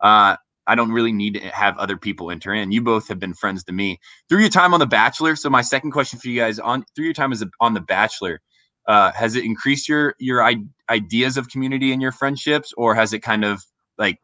[0.00, 0.36] Uh,
[0.66, 2.72] I don't really need to have other people enter in.
[2.72, 3.98] You both have been friends to me
[4.28, 5.36] through your time on The Bachelor.
[5.36, 7.80] So my second question for you guys on through your time as a, on The
[7.80, 8.40] Bachelor,
[8.86, 13.12] uh, has it increased your your I- ideas of community and your friendships, or has
[13.12, 13.64] it kind of
[13.98, 14.18] like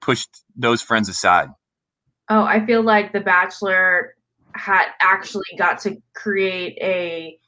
[0.00, 1.48] pushed those friends aside?
[2.30, 4.14] Oh, I feel like The Bachelor
[4.54, 7.38] had actually got to create a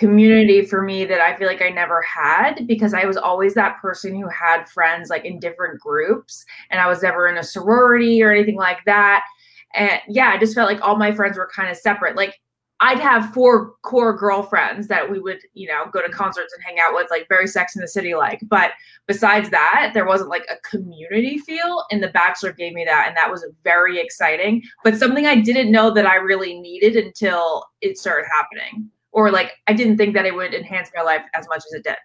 [0.00, 3.76] community for me that I feel like I never had because I was always that
[3.82, 8.22] person who had friends like in different groups and I was never in a sorority
[8.22, 9.22] or anything like that.
[9.74, 12.16] And yeah, I just felt like all my friends were kind of separate.
[12.16, 12.40] Like
[12.80, 16.16] I'd have four core girlfriends that we would, you know, go to mm-hmm.
[16.16, 18.40] concerts and hang out with, like very Sex in the City like.
[18.48, 18.70] But
[19.06, 23.16] besides that, there wasn't like a community feel, and The Bachelor gave me that, and
[23.18, 24.62] that was very exciting.
[24.82, 29.52] But something I didn't know that I really needed until it started happening, or like
[29.66, 31.96] I didn't think that it would enhance my life as much as it did.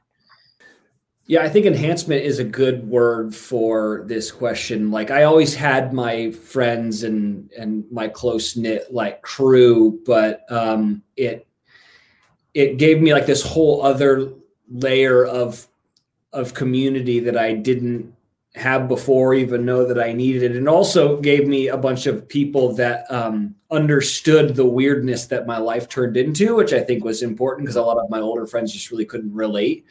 [1.27, 4.91] Yeah, I think enhancement is a good word for this question.
[4.91, 11.01] Like I always had my friends and and my close knit like crew, but um
[11.17, 11.47] it
[12.53, 14.31] it gave me like this whole other
[14.69, 15.67] layer of
[16.31, 18.14] of community that I didn't
[18.55, 22.27] have before even know that I needed it and also gave me a bunch of
[22.27, 27.21] people that um understood the weirdness that my life turned into, which I think was
[27.21, 29.85] important because a lot of my older friends just really couldn't relate.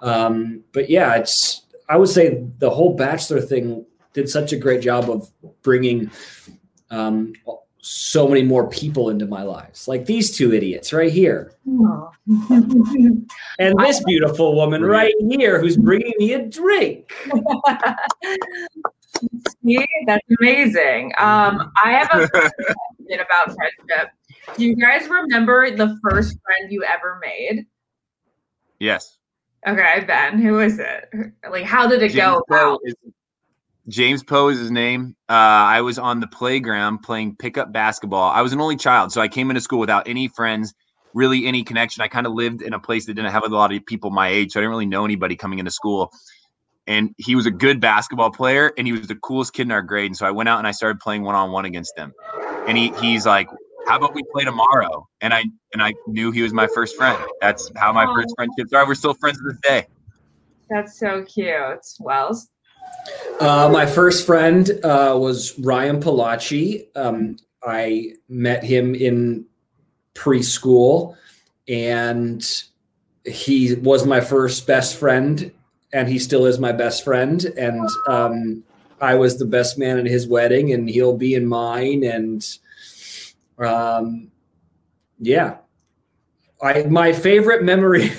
[0.00, 4.82] Um, but yeah, it's I would say the whole bachelor thing did such a great
[4.82, 5.30] job of
[5.62, 6.10] bringing
[6.90, 7.32] um,
[7.82, 12.06] so many more people into my lives, like these two idiots right here, and
[13.78, 17.12] this beautiful woman right here who's bringing me a drink.
[19.64, 21.12] See, that's amazing.
[21.18, 24.10] Um, I have a question about friendship.
[24.56, 27.66] Do you guys remember the first friend you ever made?
[28.78, 29.18] Yes.
[29.66, 31.08] Okay, Ben, who is it?
[31.48, 32.42] Like, how did it go?
[32.48, 32.94] Poe is,
[33.88, 35.16] James Poe is his name.
[35.28, 38.30] Uh, I was on the playground playing pickup basketball.
[38.30, 40.72] I was an only child, so I came into school without any friends,
[41.14, 42.02] really any connection.
[42.02, 44.28] I kind of lived in a place that didn't have a lot of people my
[44.28, 46.12] age, so I didn't really know anybody coming into school.
[46.86, 49.82] And he was a good basketball player, and he was the coolest kid in our
[49.82, 50.06] grade.
[50.06, 52.12] And so I went out and I started playing one on one against him.
[52.68, 53.48] And he he's like,
[53.88, 57.20] "How about we play tomorrow?" And I and I knew he was my first friend.
[57.40, 58.86] That's how my first friendships are.
[58.86, 59.86] We're still friends to this day.
[60.70, 61.84] That's so cute.
[62.00, 62.48] Wells.
[63.40, 66.86] Uh, my first friend uh, was Ryan Palacci.
[66.94, 69.46] Um, I met him in
[70.14, 71.16] preschool,
[71.66, 72.44] and
[73.24, 75.50] he was my first best friend,
[75.92, 77.44] and he still is my best friend.
[77.44, 78.62] And um,
[79.00, 82.04] I was the best man at his wedding, and he'll be in mine.
[82.04, 82.46] And
[83.58, 84.30] um,
[85.18, 85.56] yeah,
[86.62, 88.12] I my favorite memory.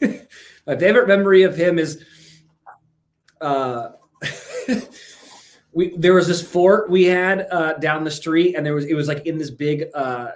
[0.68, 2.04] my favorite memory of him is.
[3.40, 3.90] Uh,
[5.78, 8.94] we there was this fort we had uh, down the street, and there was it
[8.94, 10.32] was like in this big uh,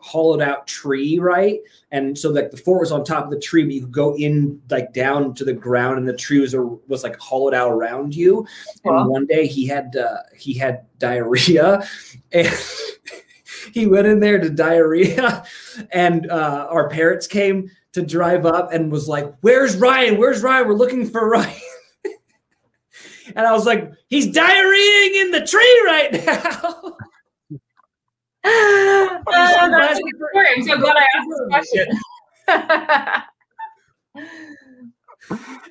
[0.00, 1.60] hollowed out tree, right?
[1.92, 4.16] And so like the fort was on top of the tree, but you could go
[4.16, 6.56] in like down to the ground, and the tree was
[6.88, 8.44] was like hollowed out around you.
[8.82, 11.86] And one day he had uh, he had diarrhea,
[12.32, 12.48] and
[13.72, 15.44] he went in there to diarrhea,
[15.92, 20.18] and uh, our parents came to drive up and was like, "Where's Ryan?
[20.18, 20.66] Where's Ryan?
[20.66, 21.71] We're looking for Ryan."
[23.36, 26.96] And I was like, he's diarrheaing in the tree right now.
[28.44, 30.46] Oh, that's a good story.
[30.56, 31.86] I'm so glad I asked this question.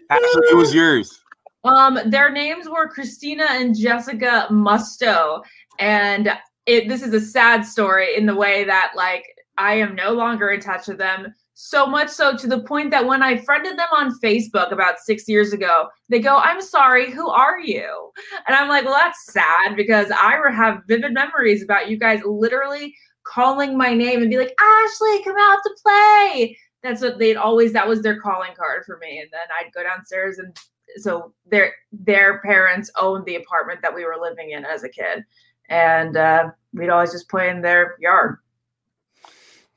[0.10, 1.22] Actually, it was yours.
[1.64, 5.43] Um, their names were Christina and Jessica Musto,
[5.80, 6.32] and
[6.66, 9.26] it this is a sad story in the way that like
[9.58, 11.34] I am no longer in touch with them.
[11.64, 15.30] So much so to the point that when I friended them on Facebook about six
[15.30, 18.12] years ago, they go, I'm sorry, who are you?
[18.47, 22.95] And I'm like, well, that's sad because I have vivid memories about you guys literally
[23.28, 26.57] calling my name and be like, Ashley, come out to play.
[26.82, 29.20] That's what they'd always, that was their calling card for me.
[29.20, 30.57] And then I'd go downstairs and
[30.97, 35.24] so their their parents owned the apartment that we were living in as a kid.
[35.70, 38.39] And uh, we'd always just play in their yard.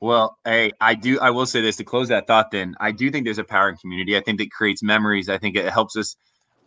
[0.05, 1.19] Well, hey, I do.
[1.19, 2.51] I will say this to close that thought.
[2.51, 4.15] Then I do think there's a power in community.
[4.15, 5.29] I think it creates memories.
[5.29, 6.15] I think it helps us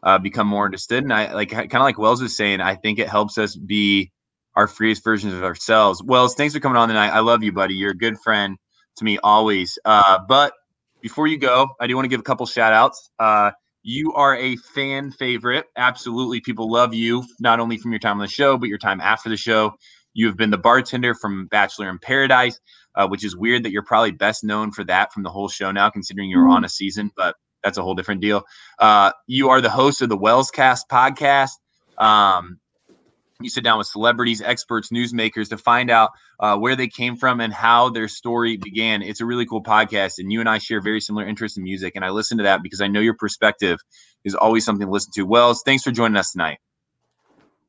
[0.03, 1.05] uh, become more understood.
[1.05, 2.61] And I like kind of like Wells was saying.
[2.61, 4.11] I think it helps us be
[4.57, 6.03] our freest versions of ourselves.
[6.03, 7.11] Wells, thanks for coming on tonight.
[7.11, 7.75] I love you, buddy.
[7.75, 8.57] You're a good friend
[8.97, 9.79] to me always.
[9.85, 10.53] Uh, but
[11.01, 13.09] before you go, I do want to give a couple shout outs.
[13.21, 13.53] Uh,
[13.85, 15.67] you are a fan favorite.
[15.77, 16.41] Absolutely.
[16.41, 19.29] People love you, not only from your time on the show, but your time after
[19.29, 19.75] the show.
[20.13, 22.59] You have been the bartender from Bachelor in Paradise,
[22.99, 25.71] uh, which is weird that you're probably best known for that from the whole show
[25.71, 28.45] now, considering you're on a season, but that's a whole different deal.
[28.79, 31.53] Uh, you are the host of the Wells Cast podcast.
[31.97, 32.59] Um,
[33.41, 37.41] you sit down with celebrities, experts, newsmakers to find out uh, where they came from
[37.41, 39.01] and how their story began.
[39.01, 41.93] It's a really cool podcast, and you and I share very similar interests in music.
[41.95, 43.79] And I listen to that because I know your perspective
[44.25, 45.23] is always something to listen to.
[45.23, 46.59] Wells, thanks for joining us tonight.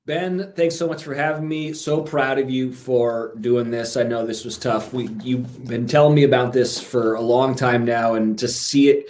[0.09, 1.71] Ben, thanks so much for having me.
[1.71, 3.95] So proud of you for doing this.
[3.95, 4.91] I know this was tough.
[4.91, 8.89] We you've been telling me about this for a long time now, and to see
[8.89, 9.05] it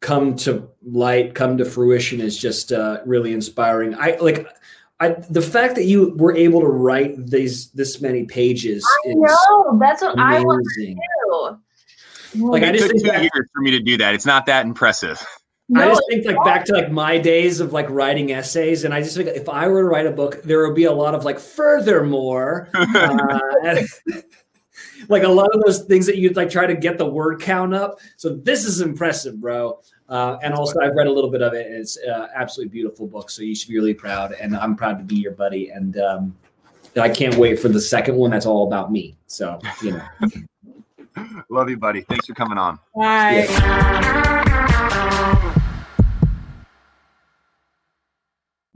[0.00, 3.94] come to light, come to fruition is just uh, really inspiring.
[3.94, 4.48] I like
[5.00, 8.86] I, the fact that you were able to write these this many pages.
[9.06, 10.18] I know that's what amazing.
[10.18, 11.58] I want to
[12.32, 12.46] do.
[12.46, 14.14] Like I just took two that, years for me to do that.
[14.14, 15.22] It's not that impressive.
[15.70, 18.94] No, I just think like back to like my days of like writing essays, and
[18.94, 21.14] I just think if I were to write a book, there would be a lot
[21.14, 23.38] of like furthermore, uh,
[25.08, 27.74] like a lot of those things that you'd like try to get the word count
[27.74, 28.00] up.
[28.16, 29.80] So this is impressive, bro.
[30.08, 31.66] Uh, and also, I've read a little bit of it.
[31.66, 33.30] And it's uh, absolutely beautiful book.
[33.30, 34.32] So you should be really proud.
[34.40, 35.68] And I'm proud to be your buddy.
[35.68, 36.36] And um,
[36.96, 38.30] I can't wait for the second one.
[38.30, 39.16] That's all about me.
[39.26, 40.02] So you know.
[41.50, 42.02] Love you, buddy.
[42.02, 42.78] Thanks for coming on.
[42.94, 43.46] Bye.
[43.48, 44.54] Yeah.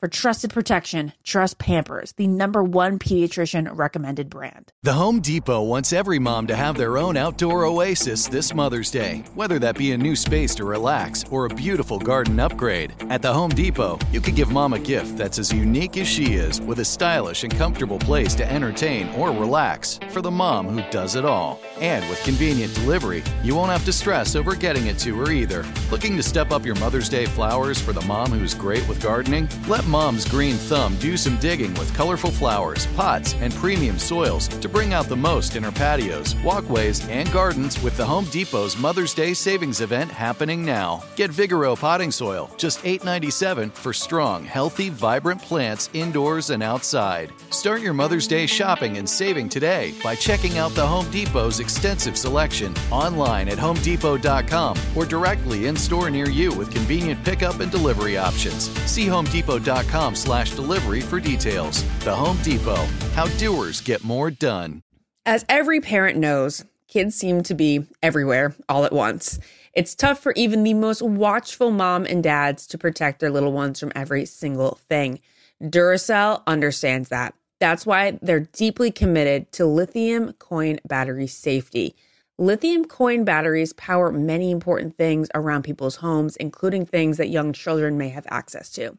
[0.00, 4.72] For trusted protection, trust Pampers, the number one pediatrician recommended brand.
[4.82, 9.24] The Home Depot wants every mom to have their own outdoor oasis this Mother's Day,
[9.34, 12.94] whether that be a new space to relax or a beautiful garden upgrade.
[13.10, 16.32] At the Home Depot, you could give mom a gift that's as unique as she
[16.32, 20.90] is with a stylish and comfortable place to entertain or relax for the mom who
[20.90, 21.60] does it all.
[21.78, 25.62] And with convenient delivery, you won't have to stress over getting it to her either.
[25.90, 29.46] Looking to step up your Mother's Day flowers for the mom who's great with gardening?
[29.68, 34.68] Let Mom's Green Thumb do some digging with colorful flowers, pots, and premium soils to
[34.68, 39.12] bring out the most in her patios, walkways, and gardens with the Home Depot's Mother's
[39.14, 41.02] Day savings event happening now.
[41.16, 47.32] Get Vigoro potting soil, just $8.97 for strong, healthy, vibrant plants indoors and outside.
[47.50, 52.16] Start your Mother's Day shopping and saving today by checking out the Home Depot's extensive
[52.16, 58.16] selection online at homedepot.com or directly in store near you with convenient pickup and delivery
[58.16, 58.70] options.
[58.88, 59.79] See homedepot.com
[60.14, 61.82] slash delivery for details.
[62.00, 64.82] The Home Depot, how doers get more done.
[65.26, 69.38] As every parent knows, kids seem to be everywhere all at once.
[69.72, 73.78] It's tough for even the most watchful mom and dads to protect their little ones
[73.78, 75.20] from every single thing.
[75.62, 77.34] Duracell understands that.
[77.60, 81.94] That's why they're deeply committed to lithium coin battery safety.
[82.38, 87.98] Lithium coin batteries power many important things around people's homes, including things that young children
[87.98, 88.96] may have access to.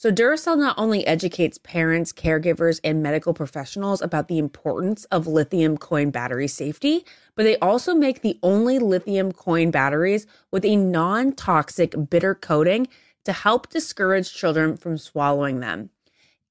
[0.00, 5.76] So, Duracell not only educates parents, caregivers, and medical professionals about the importance of lithium
[5.76, 11.32] coin battery safety, but they also make the only lithium coin batteries with a non
[11.32, 12.86] toxic bitter coating
[13.24, 15.90] to help discourage children from swallowing them.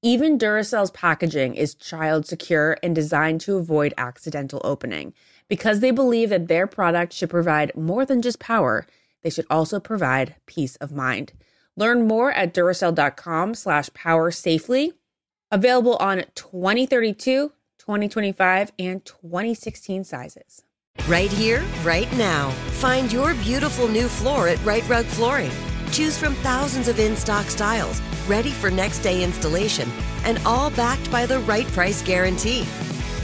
[0.02, 5.14] Even Duracell's packaging is child secure and designed to avoid accidental opening.
[5.48, 8.86] Because they believe that their product should provide more than just power,
[9.22, 11.32] they should also provide peace of mind.
[11.78, 14.94] Learn more at Duracell.com slash power safely.
[15.52, 20.64] Available on 2032, 2025, and 2016 sizes.
[21.06, 22.50] Right here, right now.
[22.80, 25.52] Find your beautiful new floor at Rite Rug Flooring.
[25.92, 29.88] Choose from thousands of in stock styles, ready for next day installation,
[30.24, 32.66] and all backed by the right price guarantee.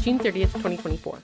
[0.00, 1.18] June 30th, 2024.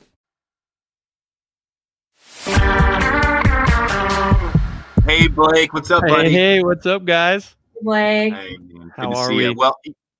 [5.04, 6.30] Hey Blake, what's up, buddy?
[6.30, 7.54] hey, what's up, guys?
[7.80, 8.34] Blake.
[8.34, 8.56] Hey,
[8.96, 9.48] How to are see ya.
[9.50, 9.54] we?
[9.54, 9.76] Well,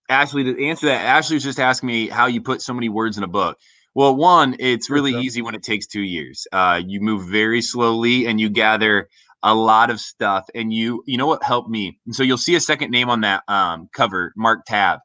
[0.08, 3.18] Ashley, to answer that, Ashley was just asking me how you put so many words
[3.18, 3.58] in a book.
[3.94, 6.46] Well, one, it's really easy when it takes two years.
[6.52, 9.08] Uh, you move very slowly and you gather
[9.42, 10.46] a lot of stuff.
[10.54, 11.98] And you, you know what helped me?
[12.06, 15.00] And so you'll see a second name on that um, cover, Mark Tabb.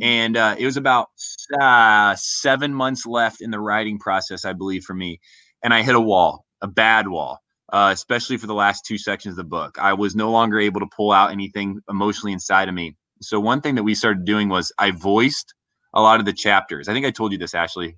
[0.00, 1.08] And uh, it was about
[1.52, 5.20] uh, seven months left in the writing process, I believe, for me.
[5.62, 7.40] And I hit a wall, a bad wall
[7.72, 9.78] uh, especially for the last two sections of the book.
[9.80, 12.96] I was no longer able to pull out anything emotionally inside of me.
[13.20, 15.54] So one thing that we started doing was I voiced
[15.94, 16.88] a lot of the chapters.
[16.88, 17.96] I think I told you this, Ashley.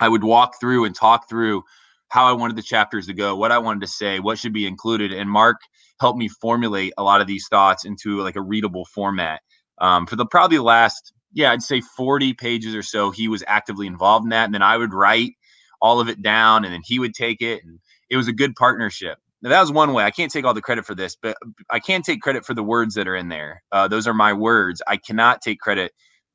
[0.00, 1.62] I would walk through and talk through
[2.08, 4.66] how I wanted the chapters to go, what I wanted to say, what should be
[4.66, 5.12] included.
[5.12, 5.56] And Mark
[6.00, 9.40] helped me formulate a lot of these thoughts into like a readable format.
[9.80, 13.86] Um, for the probably last, yeah, I'd say 40 pages or so, he was actively
[13.86, 14.44] involved in that.
[14.44, 15.32] And then I would write
[15.80, 17.78] all of it down and then he would take it and
[18.10, 19.18] it was a good partnership.
[19.40, 20.04] Now, that was one way.
[20.04, 21.36] I can't take all the credit for this, but
[21.70, 23.62] I can take credit for the words that are in there.
[23.70, 24.82] Uh, those are my words.
[24.88, 25.92] I cannot take credit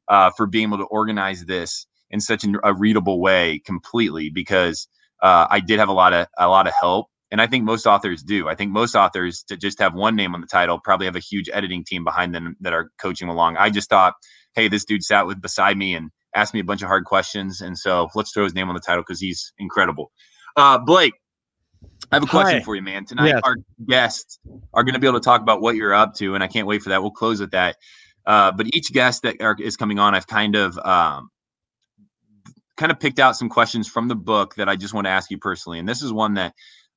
[0.08, 4.88] uh, for being able to organize this in such a readable way completely because
[5.22, 7.88] uh, I did have a lot of a lot of help, and I think most
[7.88, 8.48] authors do.
[8.48, 11.20] I think most authors to just have one name on the title probably have a
[11.20, 13.58] huge editing team behind them that are coaching along.
[13.58, 14.14] I just thought,
[14.56, 17.62] hey, this dude sat with beside me and asked me a bunch of hard questions,
[17.62, 20.12] and so let's throw his name on the title because he's incredible.
[20.56, 21.14] Uh, Blake,
[22.12, 22.64] I have a question Hi.
[22.64, 23.06] for you, man.
[23.06, 23.42] Tonight, Yes.
[23.44, 23.56] our
[23.88, 24.40] guests
[24.74, 26.68] are going to be able to talk about what you're up to, and I can't
[26.68, 27.02] wait for that.
[27.02, 27.78] We'll close with that.
[28.26, 31.30] Uh, but each guest that are, is coming on, I've kind of um,
[32.78, 35.32] kind of picked out some questions from the book that I just want to ask
[35.32, 36.54] you personally, and this is one that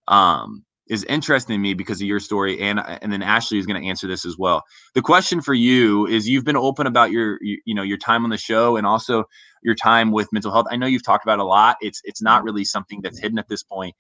[0.07, 3.81] um, is interesting to me because of your story, and and then Ashley is going
[3.81, 4.63] to answer this as well.
[4.95, 8.25] The question for you is: You've been open about your you, you know your time
[8.25, 9.25] on the show, and also
[9.63, 10.67] your time with mental health.
[10.71, 11.77] I know you've talked about a lot.
[11.81, 13.95] It's it's not really something that's hidden at this point,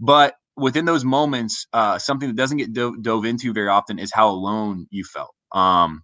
[0.00, 4.12] but within those moments, uh, something that doesn't get do- dove into very often is
[4.12, 5.34] how alone you felt.
[5.52, 6.02] Um,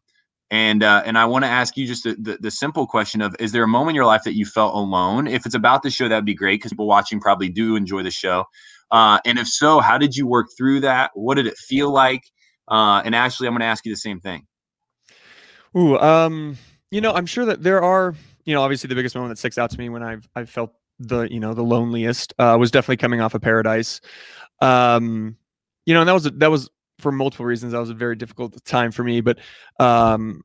[0.50, 3.36] and uh, and I want to ask you just the, the the simple question of:
[3.40, 5.26] Is there a moment in your life that you felt alone?
[5.26, 8.10] If it's about the show, that'd be great because people watching probably do enjoy the
[8.10, 8.44] show.
[8.90, 11.10] Uh, and if so, how did you work through that?
[11.14, 12.22] What did it feel like?
[12.68, 14.46] Uh, and Ashley, I'm going to ask you the same thing.
[15.76, 16.56] Ooh, um,
[16.90, 18.14] you know, I'm sure that there are,
[18.44, 20.72] you know, obviously the biggest moment that sticks out to me when I've I've felt
[20.98, 24.00] the, you know, the loneliest uh, was definitely coming off of Paradise.
[24.62, 25.36] Um,
[25.84, 27.72] you know, and that was that was for multiple reasons.
[27.72, 29.20] That was a very difficult time for me.
[29.20, 29.38] But
[29.78, 30.42] um,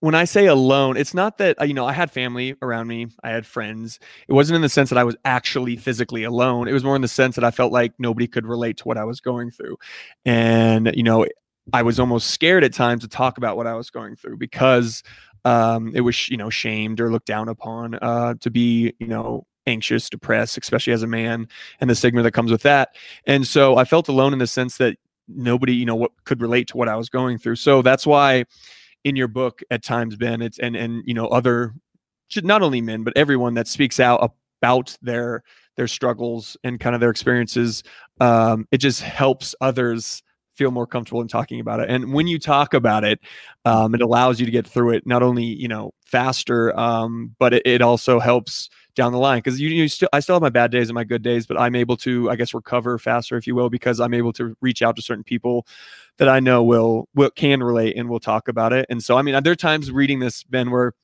[0.00, 3.08] when I say alone, it's not that uh, you know I had family around me,
[3.22, 3.98] I had friends.
[4.28, 6.68] It wasn't in the sense that I was actually physically alone.
[6.68, 8.98] It was more in the sense that I felt like nobody could relate to what
[8.98, 9.76] I was going through,
[10.24, 11.26] and you know,
[11.72, 15.02] I was almost scared at times to talk about what I was going through because
[15.44, 19.46] um, it was you know shamed or looked down upon uh, to be you know
[19.66, 21.48] anxious, depressed, especially as a man,
[21.80, 22.90] and the stigma that comes with that.
[23.26, 24.96] And so I felt alone in the sense that
[25.28, 27.56] nobody you know what could relate to what I was going through.
[27.56, 28.44] So that's why
[29.06, 31.72] in your book at times ben it's and and you know other
[32.42, 35.42] not only men but everyone that speaks out about their
[35.76, 37.82] their struggles and kind of their experiences
[38.20, 40.22] um it just helps others
[40.56, 41.90] feel more comfortable in talking about it.
[41.90, 43.20] And when you talk about it,
[43.64, 47.54] um, it allows you to get through it not only you know faster, um, but
[47.54, 50.48] it, it also helps down the line because you, you still I still have my
[50.48, 53.46] bad days and my good days, but I'm able to I guess recover faster, if
[53.46, 55.66] you will, because I'm able to reach out to certain people
[56.16, 58.86] that I know will will can relate and will talk about it.
[58.90, 60.94] And so I mean, there are times reading this, Ben, where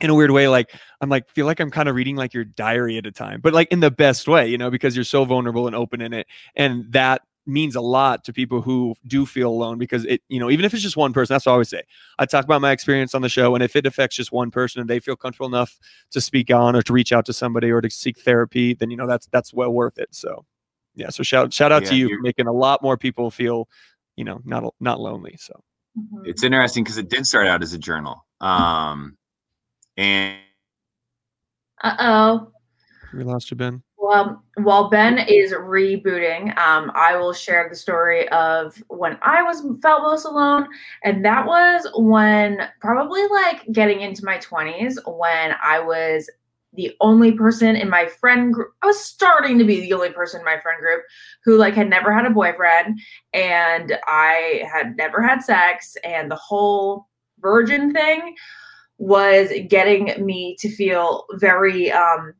[0.00, 2.44] in a weird way, like I'm like feel like I'm kind of reading like your
[2.44, 5.24] diary at a time, but like in the best way, you know, because you're so
[5.24, 6.26] vulnerable and open in it,
[6.56, 10.50] and that means a lot to people who do feel alone because it, you know,
[10.50, 11.82] even if it's just one person, that's what I always say.
[12.18, 14.80] I talk about my experience on the show, and if it affects just one person
[14.80, 15.78] and they feel comfortable enough
[16.12, 18.96] to speak on or to reach out to somebody or to seek therapy, then you
[18.96, 20.08] know that's that's well worth it.
[20.12, 20.44] So,
[20.94, 21.10] yeah.
[21.10, 23.68] So shout shout out Yeah, to you for making a lot more people feel,
[24.16, 25.36] you know, not not lonely.
[25.38, 25.60] So
[26.24, 28.24] It's interesting because it did start out as a journal.
[28.40, 29.16] Um,
[29.96, 30.38] and
[31.82, 32.52] Uh oh.
[33.12, 33.82] we lost you, Ben.
[34.04, 39.64] Well, while Ben is rebooting, um, I will share the story of when I was
[39.80, 40.68] felt most alone,
[41.04, 46.28] and that was when probably like getting into my twenties when I was
[46.74, 48.74] the only person in my friend group.
[48.82, 51.02] I was starting to be the only person in my friend group
[51.42, 53.00] who like had never had a boyfriend,
[53.32, 58.34] and I had never had sex, and the whole virgin thing
[58.98, 62.34] was getting me to feel very um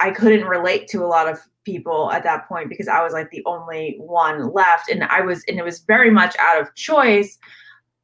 [0.00, 3.30] I couldn't relate to a lot of people at that point because I was like
[3.30, 7.38] the only one left and I was and it was very much out of choice.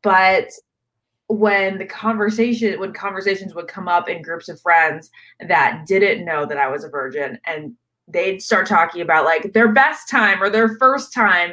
[0.02, 0.50] But
[1.28, 5.10] when the conversation when conversations would come up in groups of friends
[5.48, 7.74] that didn't know that I was a virgin and
[8.06, 11.52] they'd start talking about like their best time or their first time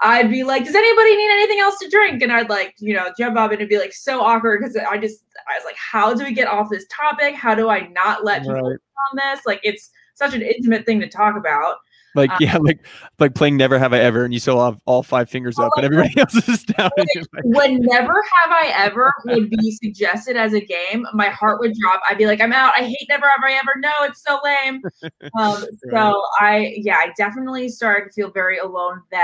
[0.00, 2.22] I'd be like, does anybody need anything else to drink?
[2.22, 4.96] And I'd like, you know, jump up and it'd be like so awkward because I
[4.98, 7.34] just, I was like, how do we get off this topic?
[7.34, 8.78] How do I not let people Right.
[9.12, 9.40] on this?
[9.44, 11.76] Like, it's such an intimate thing to talk about.
[12.14, 12.80] Like Um, yeah, like
[13.18, 15.84] like playing Never Have I Ever, and you still have all five fingers up, and
[15.84, 16.90] everybody else is down.
[17.14, 21.60] you're like- when never have I ever would be suggested as a game, my heart
[21.60, 22.00] would drop.
[22.08, 22.72] I'd be like, I'm out.
[22.76, 23.72] I hate never have I ever.
[23.78, 24.80] No, it's so lame.
[25.38, 29.20] Um, so I, yeah, I definitely started to feel very alone then.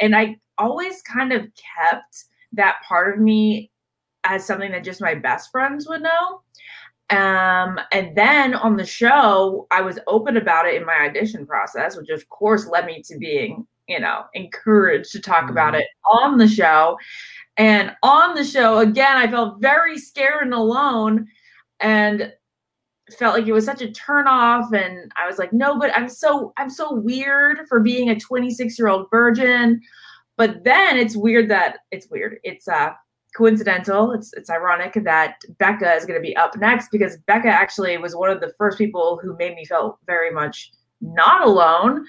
[0.00, 3.70] And I always kind of kept that part of me
[4.24, 6.42] as something that just my best friends would know.
[7.10, 11.96] Um, and then on the show, I was open about it in my audition process,
[11.96, 16.38] which of course led me to being, you know, encouraged to talk about it on
[16.38, 16.96] the show.
[17.58, 21.26] And on the show, again, I felt very scared and alone
[21.80, 22.32] and
[23.18, 24.72] felt like it was such a turn off.
[24.72, 28.78] And I was like, no, but I'm so I'm so weird for being a 26
[28.78, 29.80] year old virgin.
[30.36, 32.38] But then it's weird that it's weird.
[32.42, 32.92] It's uh
[33.36, 34.12] coincidental.
[34.12, 38.14] It's it's ironic that Becca is going to be up next because Becca actually was
[38.14, 42.04] one of the first people who made me feel very much not alone.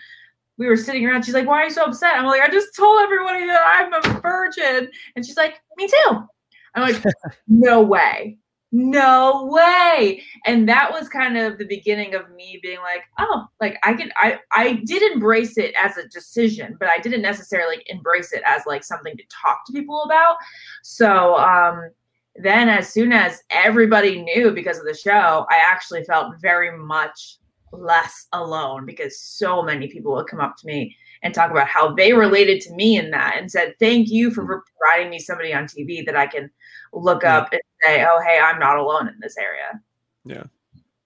[0.57, 1.23] We were sitting around.
[1.23, 3.93] She's like, "Why are you so upset?" I'm like, "I just told everybody that I'm
[3.93, 6.27] a virgin," and she's like, "Me too."
[6.75, 7.03] I'm like,
[7.47, 8.37] "No way."
[8.75, 10.23] No way.
[10.45, 14.11] And that was kind of the beginning of me being like, oh, like I can
[14.15, 18.41] I I did embrace it as a decision, but I didn't necessarily like, embrace it
[18.47, 20.37] as like something to talk to people about.
[20.81, 21.91] So um
[22.35, 27.37] then as soon as everybody knew because of the show, I actually felt very much
[27.71, 31.93] less alone because so many people would come up to me and talk about how
[31.93, 35.65] they related to me in that and said, Thank you for providing me somebody on
[35.65, 36.49] TV that I can
[36.91, 39.81] look up and say, Oh, hey, I'm not alone in this area.
[40.25, 40.43] Yeah.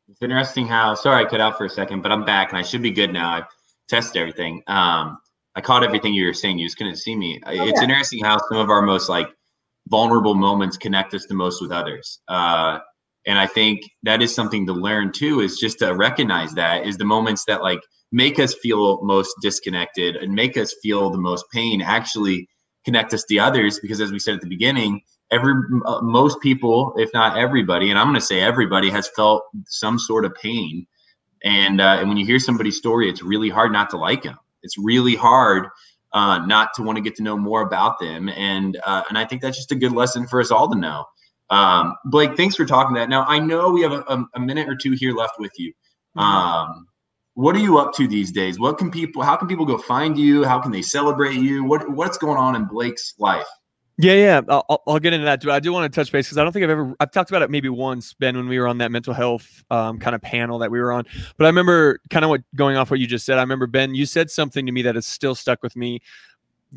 [0.10, 2.62] It's interesting how sorry I cut out for a second, but I'm back and I
[2.62, 3.32] should be good now.
[3.32, 3.48] I've
[3.88, 4.64] tested everything.
[4.68, 5.18] Um,
[5.56, 6.60] I caught everything you were saying.
[6.60, 7.42] You just couldn't see me.
[7.46, 7.84] Oh, it's yeah.
[7.84, 9.28] interesting how some of our most like
[9.88, 12.20] vulnerable moments connect us the most with others.
[12.28, 12.80] Uh,
[13.26, 15.42] and I think that is something to learn too.
[15.42, 20.16] Is just to recognize that is the moments that like make us feel most disconnected
[20.16, 22.48] and make us feel the most pain actually
[22.86, 25.02] connect us to others because as we said at the beginning
[25.32, 25.54] every
[25.86, 30.00] uh, most people if not everybody and i'm going to say everybody has felt some
[30.00, 30.86] sort of pain.
[31.44, 34.38] And uh, and when you hear somebody's story it's really hard not to like them
[34.64, 35.68] it's really hard
[36.14, 38.30] uh, not to want to get to know more about them.
[38.30, 41.06] And uh, and i think that's just a good lesson for us all to know.
[41.50, 43.10] Um, blake thanks for talking that.
[43.10, 45.74] Now i know we have a, a, a minute or two here left with you.
[46.16, 46.88] Um,
[47.36, 48.60] what are you up to these days?
[48.60, 50.44] What can people how can people go find you?
[50.44, 51.64] How can they celebrate you?
[51.64, 53.46] What what's going on in blake's life
[54.00, 54.42] Yeah, yeah.
[54.48, 55.42] I'll, I'll- get into that.
[55.42, 57.32] But I do want to touch base because I don't think I've ever I've talked
[57.32, 60.22] about it maybe once, Ben, when we were on that mental health um, kind of
[60.22, 61.04] panel that we were on.
[61.38, 63.38] But I remember kind of what going off what you just said.
[63.40, 66.00] I remember Ben, you said something to me that has still stuck with me.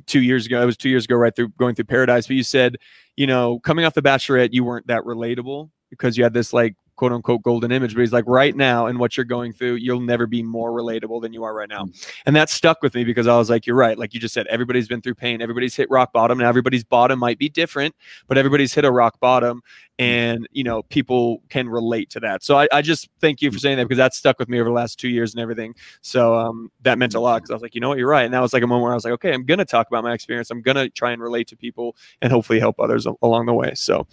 [0.07, 2.27] Two years ago, it was two years ago, right through going through Paradise.
[2.29, 2.77] But you said,
[3.17, 6.77] you know, coming off the Bachelorette, you weren't that relatable because you had this like
[7.01, 10.03] quote unquote golden image, but he's like, right now, and what you're going through, you'll
[10.03, 11.85] never be more relatable than you are right now.
[11.85, 12.13] Mm.
[12.27, 13.97] And that stuck with me because I was like, you're right.
[13.97, 16.39] Like you just said, everybody's been through pain, everybody's hit rock bottom.
[16.41, 17.95] and everybody's bottom might be different,
[18.29, 19.63] but everybody's hit a rock bottom.
[20.01, 22.43] And, you know, people can relate to that.
[22.43, 24.71] So I, I just thank you for saying that because that stuck with me over
[24.71, 25.75] the last two years and everything.
[26.01, 28.25] So um, that meant a lot because I was like, you know what, you're right.
[28.25, 29.89] And that was like a moment where I was like, okay, I'm going to talk
[29.89, 30.51] about my experience.
[30.51, 33.75] I'm going to try and relate to people and hopefully help others along the way.
[33.75, 34.07] So,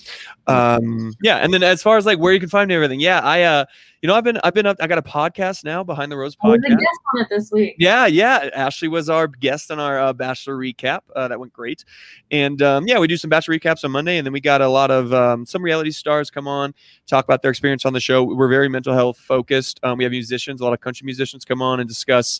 [0.48, 1.38] um, yeah.
[1.38, 3.66] And then as far as like where you can find me, everything, yeah, I, uh,
[4.02, 6.38] you know, I've been, I've been up, I got a podcast now, Behind the Rose
[6.44, 6.80] I was a podcast.
[6.80, 7.76] guest on it this week.
[7.80, 8.50] Yeah, yeah.
[8.54, 11.00] Ashley was our guest on our uh, Bachelor recap.
[11.16, 11.84] Uh, that went great.
[12.30, 14.18] And um, yeah, we do some Bachelor recaps on Monday.
[14.18, 16.74] And then we got a lot of um, some reality stars come on,
[17.08, 18.24] talk about their experience on the show.
[18.24, 19.80] We're very mental health focused.
[19.84, 22.40] Um, we have musicians, a lot of country musicians come on and discuss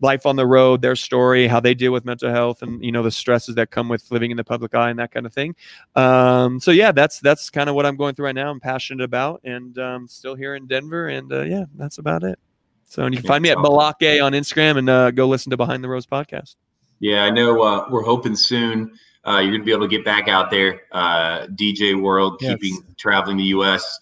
[0.00, 3.02] life on the road, their story, how they deal with mental health, and you know
[3.02, 5.54] the stresses that come with living in the public eye and that kind of thing.
[5.94, 8.50] Um, so yeah, that's that's kind of what I'm going through right now.
[8.50, 12.38] I'm passionate about, and um, still here in Denver, and uh, yeah, that's about it.
[12.86, 15.56] So and you can find me at Balake on Instagram, and uh, go listen to
[15.56, 16.56] Behind the Rose podcast.
[17.00, 17.62] Yeah, I know.
[17.62, 18.92] Uh, we're hoping soon
[19.26, 20.82] uh, you're going to be able to get back out there.
[20.92, 22.58] Uh, DJ World, Yes.
[22.60, 23.98] keeping traveling the U.S.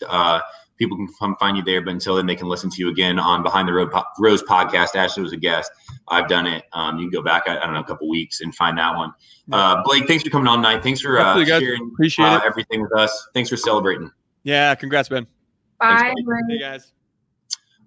[0.78, 3.18] People can come find you there, but until then, they can listen to you again
[3.18, 4.96] on Behind the Road po- Rose podcast.
[4.96, 5.70] Ashley was a guest.
[6.08, 6.64] I've done it.
[6.72, 8.96] Um, you can go back, I, I don't know, a couple weeks and find that
[8.96, 9.12] one.
[9.52, 10.82] Uh, Blake, thanks for coming on tonight.
[10.82, 11.62] Thanks for uh, Absolutely, guys.
[11.62, 12.42] sharing Appreciate uh, it.
[12.44, 13.28] everything with us.
[13.34, 14.10] Thanks for celebrating.
[14.44, 15.26] Yeah, congrats, Ben.
[15.78, 16.12] Bye.
[16.48, 16.92] Hey guys.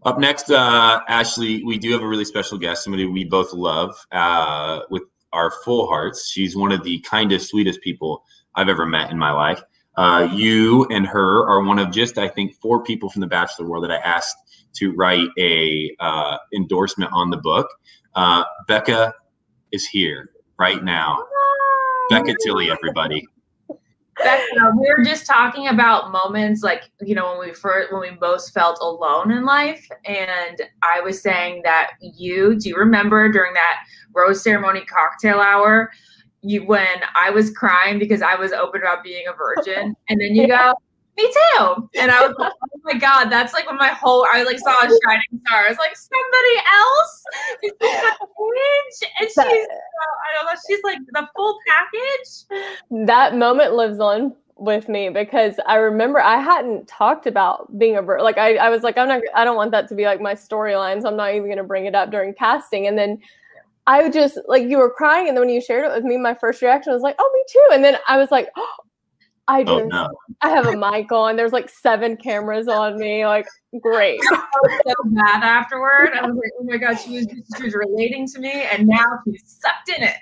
[0.03, 3.95] Up next, uh, Ashley, we do have a really special guest, somebody we both love
[4.11, 6.29] uh, with our full hearts.
[6.29, 8.23] She's one of the kindest, sweetest people
[8.53, 9.61] I've ever met in my life.
[9.97, 13.67] Uh, you and her are one of just, I think, four people from the Bachelor
[13.67, 14.35] world that I asked
[14.75, 17.67] to write a uh, endorsement on the book.
[18.13, 19.13] Uh, Becca
[19.71, 21.23] is here right now.
[22.09, 23.25] Becca Tilley, everybody.
[24.17, 28.17] Becca, we were just talking about moments like you know when we first when we
[28.21, 33.53] most felt alone in life, and I was saying that you do you remember during
[33.55, 33.83] that
[34.13, 35.91] rose ceremony cocktail hour,
[36.45, 40.35] you when I was crying because I was open about being a virgin, and then
[40.35, 40.73] you go.
[41.17, 44.43] Me too, and I was like, "Oh my god, that's like when my whole I
[44.43, 45.63] like saw a shining star.
[45.65, 47.23] I was like, somebody else
[47.63, 47.71] is
[49.19, 53.05] and she's I don't know, she's like the full package.
[53.07, 58.01] that moment lives on with me because I remember I hadn't talked about being a
[58.01, 60.21] vir- like I, I was like I'm not I don't want that to be like
[60.21, 63.19] my storyline so I'm not even going to bring it up during casting and then
[63.87, 66.17] I would just like you were crying and then when you shared it with me
[66.17, 68.75] my first reaction was like oh me too and then I was like oh,
[69.47, 70.09] I oh, just Oh, no.
[70.41, 73.47] I have a mic on there's like seven cameras on me like
[73.81, 76.11] great I felt so bad afterward.
[76.13, 77.27] I was like, oh my god, she was
[77.57, 80.15] she was relating to me, and now she's sucked in it.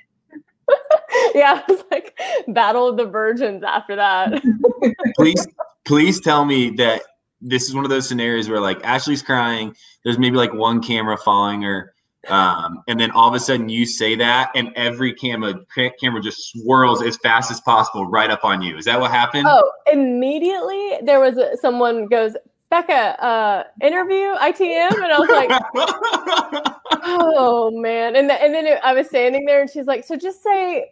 [1.36, 4.42] yeah it was like battle of the virgins after that
[5.18, 5.46] please
[5.84, 7.02] please tell me that
[7.44, 11.18] this is one of those scenarios where like Ashley's crying, there's maybe like one camera
[11.18, 11.93] following her,
[12.30, 15.54] um, and then all of a sudden you say that, and every camera
[16.00, 18.78] camera just swirls as fast as possible right up on you.
[18.78, 19.46] Is that what happened?
[19.48, 22.36] Oh, immediately there was a, someone goes,
[22.70, 28.80] Becca, uh, interview ITM, and I was like, oh man, and th- and then it,
[28.84, 30.90] I was standing there, and she's like, so just say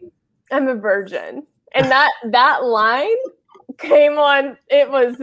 [0.51, 3.07] I'm a virgin, and that that line
[3.77, 4.57] came on.
[4.67, 5.15] It was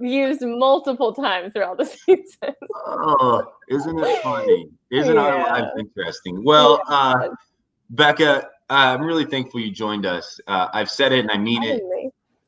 [0.00, 2.54] used multiple times throughout the season.
[2.86, 4.68] Oh, isn't it funny?
[4.90, 6.44] Isn't our lives interesting?
[6.44, 7.28] Well, uh,
[7.90, 10.40] Becca, uh, I'm really thankful you joined us.
[10.46, 11.82] Uh, I've said it and I mean it.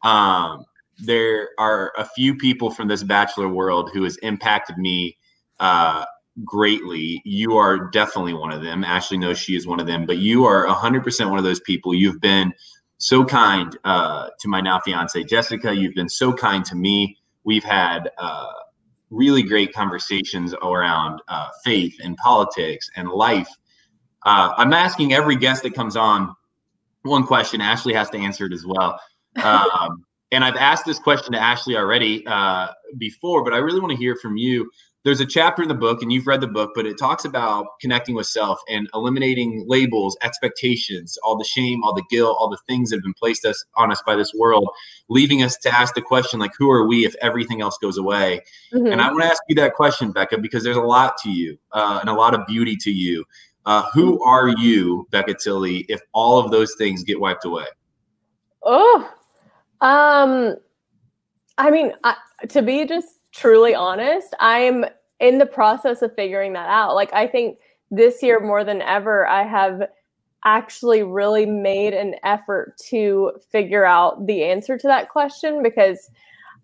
[0.02, 0.64] Um,
[0.98, 5.16] there are a few people from this bachelor world who has impacted me
[5.60, 6.04] uh,
[6.44, 7.22] greatly.
[7.24, 8.84] You are definitely one of them.
[8.84, 11.94] Ashley knows she is one of them, but you are 100% one of those people.
[11.94, 12.52] You've been
[12.98, 15.74] so kind uh, to my now fiance, Jessica.
[15.74, 17.16] You've been so kind to me.
[17.44, 18.52] We've had uh,
[19.10, 23.48] really great conversations around uh, faith and politics and life.
[24.24, 26.34] Uh, I'm asking every guest that comes on
[27.02, 27.60] one question.
[27.60, 29.00] Ashley has to answer it as well.
[29.42, 32.68] Um, and I've asked this question to Ashley already uh,
[32.98, 34.70] before, but I really want to hear from you.
[35.02, 37.66] There's a chapter in the book, and you've read the book, but it talks about
[37.80, 42.58] connecting with self and eliminating labels, expectations, all the shame, all the guilt, all the
[42.68, 44.68] things that have been placed us on us by this world,
[45.08, 48.42] leaving us to ask the question like, who are we if everything else goes away?
[48.74, 48.92] Mhm.
[48.92, 51.58] And I want to ask you that question, Becca, because there's a lot to you
[51.72, 53.24] uh, and a lot of beauty to you.
[53.64, 57.66] Uh, who are you, Becca Tilley, if all of those things get wiped away?
[58.62, 59.10] Oh,
[59.80, 60.56] um,
[61.58, 62.16] I mean, I,
[62.48, 64.84] to be just truly honest, I'm
[65.18, 66.94] in the process of figuring that out.
[66.94, 67.58] Like, I think
[67.90, 69.82] this year more than ever, I have
[70.44, 76.08] actually really made an effort to figure out the answer to that question because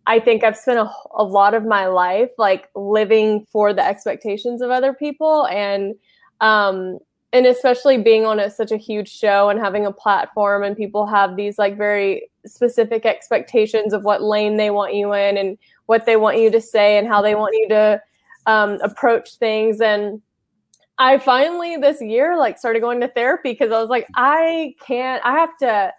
[0.06, 4.62] I think I've spent a, a lot of my life like living for the expectations
[4.62, 5.94] of other people and
[6.40, 6.98] um
[7.32, 11.06] and especially being on a, such a huge show and having a platform and people
[11.06, 16.06] have these like very specific expectations of what lane they want you in and what
[16.06, 18.00] they want you to say and how they want you to
[18.46, 19.80] um, approach things.
[19.80, 20.22] And
[20.98, 25.22] i finally this year like started going to therapy because i was like i can't
[25.24, 25.92] i have to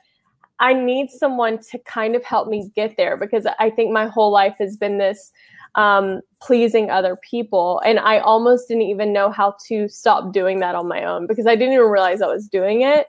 [0.59, 4.31] i need someone to kind of help me get there because i think my whole
[4.31, 5.31] life has been this
[5.77, 7.81] um, pleasing other people.
[7.85, 11.47] And I almost didn't even know how to stop doing that on my own because
[11.47, 13.07] I didn't even realize I was doing it.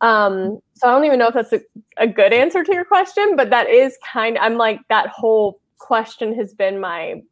[0.00, 1.60] Um, so I don't even know if that's a,
[1.98, 6.34] a good answer to your question, but that is kind I'm like, that whole question
[6.34, 7.22] has been my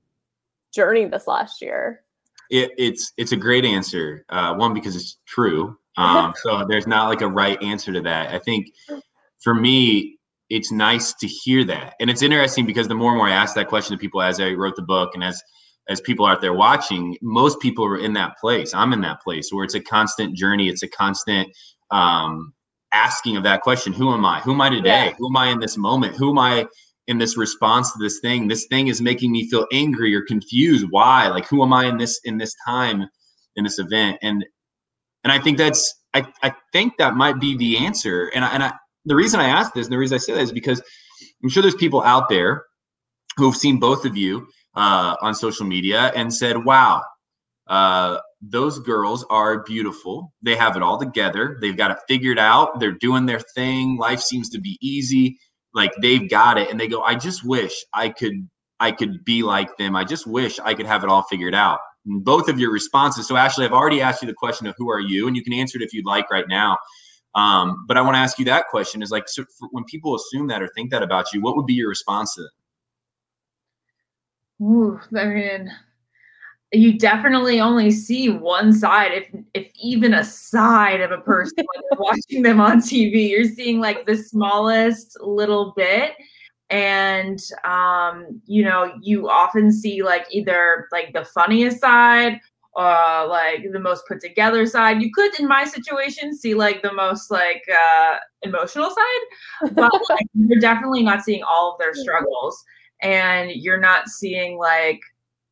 [0.73, 2.03] journey this last year.
[2.51, 4.25] It, it's it's a great answer.
[4.29, 5.79] Uh, one because it's true.
[5.97, 8.35] Um, so there's not like a right answer to that.
[8.35, 8.73] I think
[9.39, 10.16] for me,
[10.49, 11.95] it's nice to hear that.
[12.01, 14.41] And it's interesting because the more and more I ask that question to people as
[14.41, 15.43] I wrote the book and as
[15.89, 18.75] as people out there watching, most people are in that place.
[18.75, 20.69] I'm in that place where it's a constant journey.
[20.69, 21.49] It's a constant
[21.93, 22.53] um,
[22.93, 24.41] asking of that question: Who am I?
[24.41, 25.07] Who am I today?
[25.07, 25.13] Yeah.
[25.19, 26.17] Who am I in this moment?
[26.17, 26.67] Who am I
[27.07, 28.49] in this response to this thing?
[28.49, 30.87] This thing is making me feel angry or confused.
[30.91, 31.29] Why?
[31.29, 33.05] Like, who am I in this in this time
[33.55, 34.19] in this event?
[34.23, 34.45] And
[35.23, 38.31] and I think that's I I think that might be the answer.
[38.35, 38.73] And I, and I
[39.07, 40.83] the reason I ask this and the reason I say that is because
[41.43, 42.65] I'm sure there's people out there
[43.37, 47.03] who've seen both of you uh, on social media and said, wow,
[47.69, 50.33] uh, those girls are beautiful.
[50.43, 51.59] They have it all together.
[51.61, 52.81] They've got it figured out.
[52.81, 53.97] They're doing their thing.
[53.97, 55.39] Life seems to be easy.
[55.75, 56.71] Like they've got it.
[56.71, 58.49] And they go, I just wish I could
[58.79, 59.97] I could be like them.
[59.97, 61.79] I just wish I could have it all figured out.
[62.05, 63.27] And both of your responses.
[63.27, 65.55] So Ashley, I've already asked you the question of who are you, and you can
[65.55, 66.77] answer it if you'd like right now.
[67.37, 70.49] Um, but I want to ask you that question: Is like so when people assume
[70.49, 72.51] that or think that about you, what would be your response to them?
[74.63, 75.71] Ooh, I mean,
[76.73, 81.65] you definitely only see one side, if if even a side of a person
[81.99, 83.29] watching them on TV.
[83.29, 86.15] You're seeing like the smallest little bit
[86.71, 92.41] and um you know you often see like either like the funniest side
[92.77, 95.01] uh like the most put together side.
[95.01, 100.27] You could in my situation see like the most like uh emotional side but like,
[100.35, 102.63] you're definitely not seeing all of their struggles
[103.03, 105.01] and you're not seeing like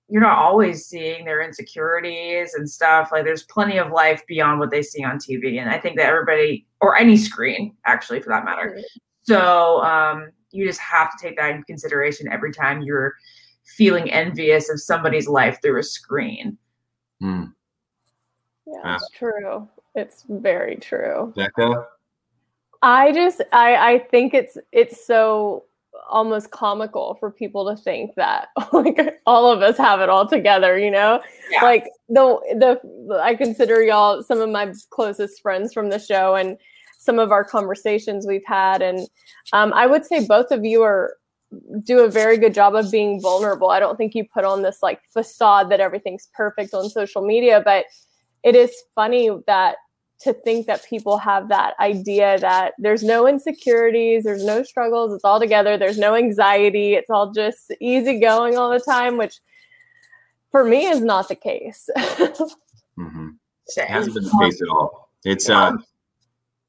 [0.08, 3.08] you're not always seeing their insecurities and stuff.
[3.10, 6.06] Like there's plenty of life beyond what they see on tv and i think that
[6.06, 8.78] everybody or any screen actually for that matter.
[9.22, 13.14] So um you just have to take that into consideration every time you're
[13.64, 16.58] feeling envious of somebody's life through a screen
[17.22, 17.52] Mm.
[18.66, 19.68] Yeah, it's true.
[19.94, 21.32] It's very true.
[21.36, 21.86] Becca?
[22.82, 25.64] I just I I think it's it's so
[26.10, 30.78] almost comical for people to think that like all of us have it all together,
[30.78, 31.20] you know?
[31.50, 31.62] Yeah.
[31.62, 36.58] Like the the I consider y'all some of my closest friends from the show and
[36.98, 39.06] some of our conversations we've had and
[39.52, 41.16] um, I would say both of you are
[41.82, 43.70] do a very good job of being vulnerable.
[43.70, 47.62] I don't think you put on this like facade that everything's perfect on social media,
[47.64, 47.86] but
[48.42, 49.76] it is funny that
[50.20, 55.24] to think that people have that idea that there's no insecurities, there's no struggles, it's
[55.24, 59.40] all together, there's no anxiety, it's all just easy going all the time, which
[60.50, 61.90] for me is not the case.
[61.96, 63.28] mm-hmm.
[63.76, 65.10] It hasn't been the case at all.
[65.24, 65.72] It's uh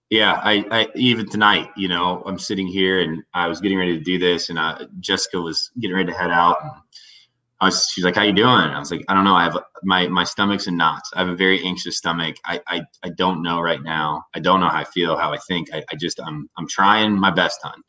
[0.10, 3.97] yeah, I, I even tonight, you know, I'm sitting here and I was getting ready
[3.97, 6.58] to do this, and uh, Jessica was getting ready to head out.
[7.60, 9.36] I was, she's like, "How you doing?" I was like, "I don't know.
[9.36, 11.10] I have my my stomach's in knots.
[11.16, 12.36] I have a very anxious stomach.
[12.45, 14.26] I I, I don't know right now.
[14.36, 15.74] I don't know how I feel, how I think.
[15.74, 17.82] I, I just I'm I'm trying my best, hon."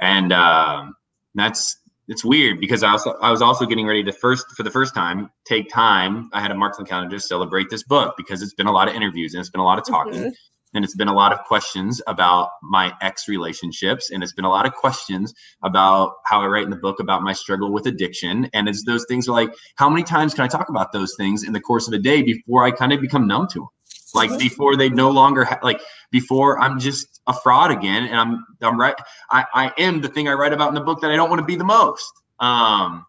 [0.00, 0.96] And um,
[1.34, 1.78] that's
[2.08, 4.94] it's weird because I also I was also getting ready to first for the first
[4.94, 6.28] time take time.
[6.34, 8.88] I had a mark on calendar to celebrate this book because it's been a lot
[8.88, 10.20] of interviews and it's been a lot of talking.
[10.20, 10.28] Mm-hmm
[10.74, 14.50] and it's been a lot of questions about my ex relationships and it's been a
[14.50, 18.48] lot of questions about how i write in the book about my struggle with addiction.
[18.52, 21.44] And it's those things are like how many times can i talk about those things
[21.44, 23.68] in the course of a day before i kind of become numb to them
[24.14, 28.44] like before they no longer ha- like before i'm just a fraud again and i'm
[28.62, 28.94] i'm right
[29.30, 31.40] i i am the thing i write about in the book that i don't want
[31.40, 33.04] to be the most um.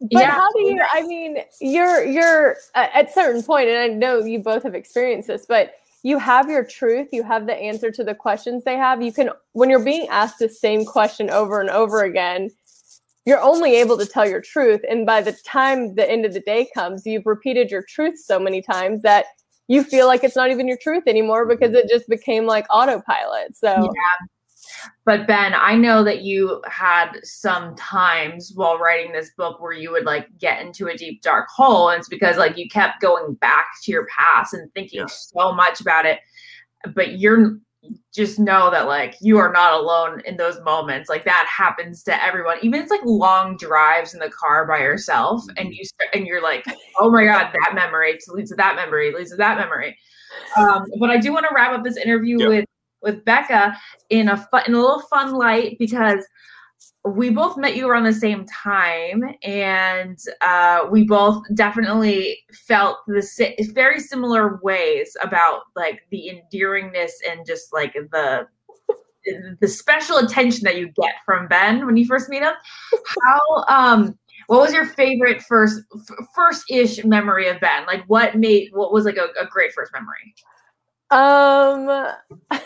[0.00, 0.30] But yeah.
[0.30, 4.62] how do you i mean you're you're at certain point and i know you both
[4.62, 8.64] have experienced this but you have your truth you have the answer to the questions
[8.64, 9.02] they have.
[9.02, 12.50] You can when you're being asked the same question over and over again
[13.26, 14.80] you're only able to tell your truth.
[14.88, 18.38] And by the time the end of the day comes you've repeated your truth so
[18.38, 19.26] many times that
[19.68, 21.58] you feel like it's not even your truth anymore mm-hmm.
[21.58, 23.56] because it just became like autopilot.
[23.56, 24.26] So yeah
[25.04, 29.90] But Ben, I know that you had some times while writing this book where you
[29.90, 31.90] would like get into a deep dark hole.
[31.90, 35.80] And it's because like you kept going back to your past and thinking so much
[35.80, 36.20] about it.
[36.94, 37.58] But you're
[38.14, 41.08] just know that like you are not alone in those moments.
[41.08, 42.58] Like that happens to everyone.
[42.62, 46.42] Even it's like long drives in the car by yourself, and you start, and you're
[46.42, 46.64] like,
[46.98, 49.96] oh my god, that memory leads to that memory leads to that memory.
[50.56, 52.48] Um, but I do want to wrap up this interview Yep.
[52.48, 52.64] with
[53.02, 53.76] with Becca
[54.08, 56.24] in a fun, in a little fun light because
[57.04, 63.22] we both met you around the same time and uh, we both definitely felt the
[63.22, 68.46] si- very similar ways about like the endearingness and just like the
[69.60, 72.54] the special attention that you get from Ben when you first meet him.
[73.06, 75.80] How um what was your favorite first
[76.34, 77.86] first ish memory of Ben?
[77.86, 80.34] Like what made what was like a, a great first memory?
[81.10, 81.88] Um,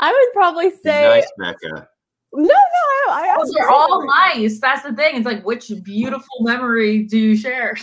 [0.00, 1.88] I would probably say Nice, Becca.
[2.32, 3.12] no, no.
[3.12, 4.60] I, I they're all nice.
[4.60, 5.16] That's the thing.
[5.16, 7.76] It's like which beautiful memory do you share?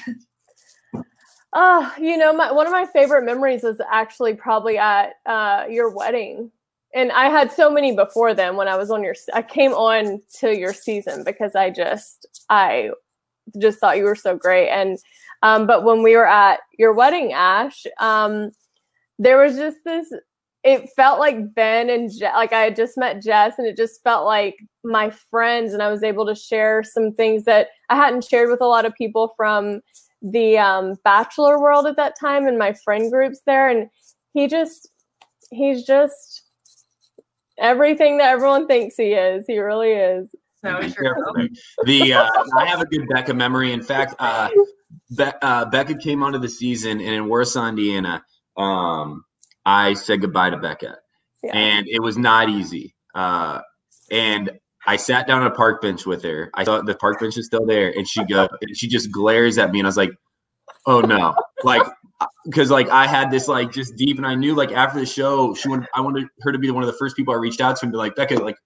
[1.53, 5.90] Oh, you know, my one of my favorite memories was actually probably at uh, your
[5.90, 6.52] wedding,
[6.94, 8.57] and I had so many before then.
[8.57, 12.91] When I was on your, I came on to your season because I just, I
[13.57, 14.70] just thought you were so great.
[14.70, 14.98] And
[15.44, 18.52] um, but when we were at your wedding, Ash, um,
[19.20, 20.12] there was just this.
[20.64, 24.04] It felt like Ben and Je- like I had just met Jess, and it just
[24.04, 28.26] felt like my friends, and I was able to share some things that I hadn't
[28.26, 29.82] shared with a lot of people from
[30.22, 33.90] the um, bachelor world at that time and my friend groups there and
[34.34, 34.90] he just
[35.52, 36.44] he's just
[37.58, 40.30] everything that everyone thinks he is he really is
[40.64, 41.58] so Perfect.
[41.86, 43.72] The uh, I have a good Becca memory.
[43.72, 44.50] In fact, uh,
[45.16, 48.22] Be- uh, Becca came onto the season, and in Warsaw, Indiana,
[48.58, 49.24] um,
[49.66, 50.98] I said goodbye to Becca,
[51.52, 52.96] and it was not easy.
[53.14, 53.62] Uh,
[54.12, 54.52] and
[54.86, 56.50] I sat down on a park bench with her.
[56.54, 59.58] I thought the park bench is still there, and she go, and she just glares
[59.58, 60.12] at me, and I was like,
[60.86, 61.84] "Oh no!" Like,
[62.46, 65.54] because like I had this like just deep, and I knew like after the show,
[65.54, 67.76] she wanted I wanted her to be one of the first people I reached out
[67.78, 68.58] to and be like, "Becca, like."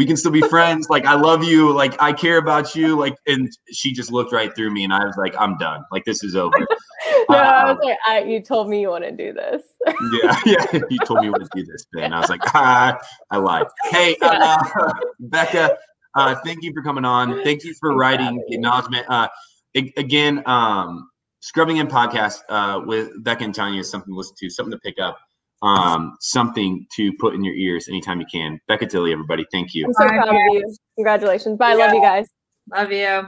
[0.00, 0.88] We can still be friends.
[0.88, 1.74] Like I love you.
[1.74, 2.96] Like I care about you.
[2.96, 5.84] Like and she just looked right through me, and I was like, I'm done.
[5.92, 6.56] Like this is over.
[7.28, 9.62] no i Um, was like I, you told me you want to do this
[10.22, 10.80] yeah, yeah.
[10.88, 12.14] You told me what to do this, Ben.
[12.14, 12.98] I was like, ah,
[13.30, 13.66] I lied.
[13.90, 15.76] Hey, uh, Becca,
[16.14, 17.44] uh, thank you for coming on.
[17.44, 19.04] Thank you for writing the acknowledgement.
[19.06, 19.28] Uh,
[19.74, 21.10] again, um,
[21.40, 24.78] scrubbing in podcast uh, with Becca and Tanya is something to listen to, something to
[24.78, 25.18] pick up,
[25.62, 28.58] um, something to put in your ears anytime you can.
[28.68, 29.84] Becca Tilley, everybody, thank you.
[29.86, 32.26] i'm so proud of you congratulations bye love you guys
[32.72, 33.22] Love you.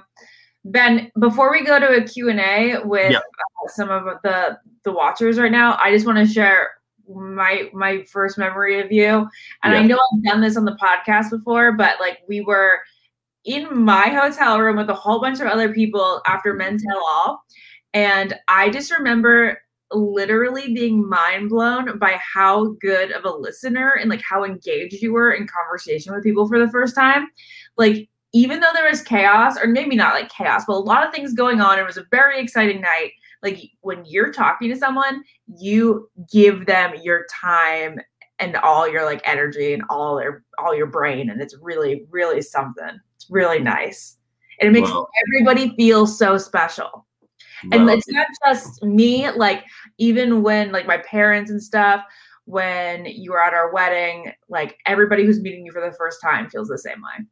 [0.64, 3.18] Ben, before we go to a Q&A with Yeah.
[3.18, 6.70] uh, some of the the watchers right now, I just want to share
[7.09, 9.26] my my first memory of you.
[9.64, 12.78] And I know I've done this on the podcast before, but like we were
[13.44, 17.42] in my hotel room with a whole bunch of other people after Men Tell All.
[17.94, 19.60] And I just remember
[19.93, 25.12] literally being mind blown by how good of a listener and like how engaged you
[25.12, 27.28] were in conversation with people for the first time.
[27.77, 31.12] Like, even though there was chaos, or maybe not like chaos, but a lot of
[31.12, 33.10] things going on, it was a very exciting night.
[33.43, 35.23] Like, when you're talking to someone,
[35.59, 37.98] you give them your time
[38.39, 42.43] and all your like energy and all their all your brain and it's really really
[42.43, 44.19] something it's really nice
[44.60, 45.06] and it makes Wow.
[45.27, 47.06] everybody feel so special
[47.70, 47.93] and Wow.
[47.93, 49.64] it's not just me like
[49.98, 52.05] even when like my parents and stuff
[52.47, 56.48] when you were at our wedding like everybody who's meeting you for the first time
[56.48, 57.24] feels the same way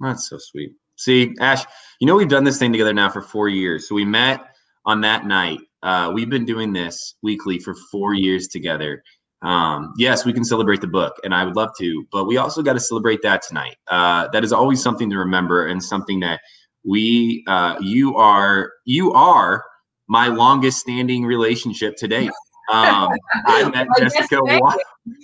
[0.00, 0.72] That's so sweet.
[0.96, 1.64] See, Ash,
[2.00, 3.88] you know we've done this thing together now for four years.
[3.88, 4.40] So we met
[4.86, 5.58] on that night.
[5.82, 9.02] Uh, we've been doing this weekly for four years together.
[9.42, 12.62] Um, yes, we can celebrate the book, and I would love to, but we also
[12.62, 13.76] got to celebrate that tonight.
[13.88, 16.40] Uh, that is always something to remember, and something that
[16.86, 19.64] we, uh, you are, you are
[20.08, 22.30] my longest standing relationship to date.
[22.72, 23.10] Um,
[23.46, 24.38] I met I Jessica.
[24.42, 24.76] Wa-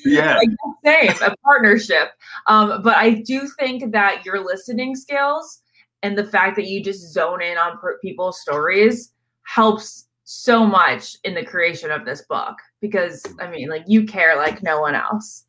[0.05, 0.39] yeah.
[0.85, 2.11] same a partnership.
[2.47, 5.63] Um but i do think that your listening skills
[6.03, 9.13] and the fact that you just zone in on per- people's stories
[9.43, 14.37] helps so much in the creation of this book because i mean like you care
[14.37, 15.47] like no one else.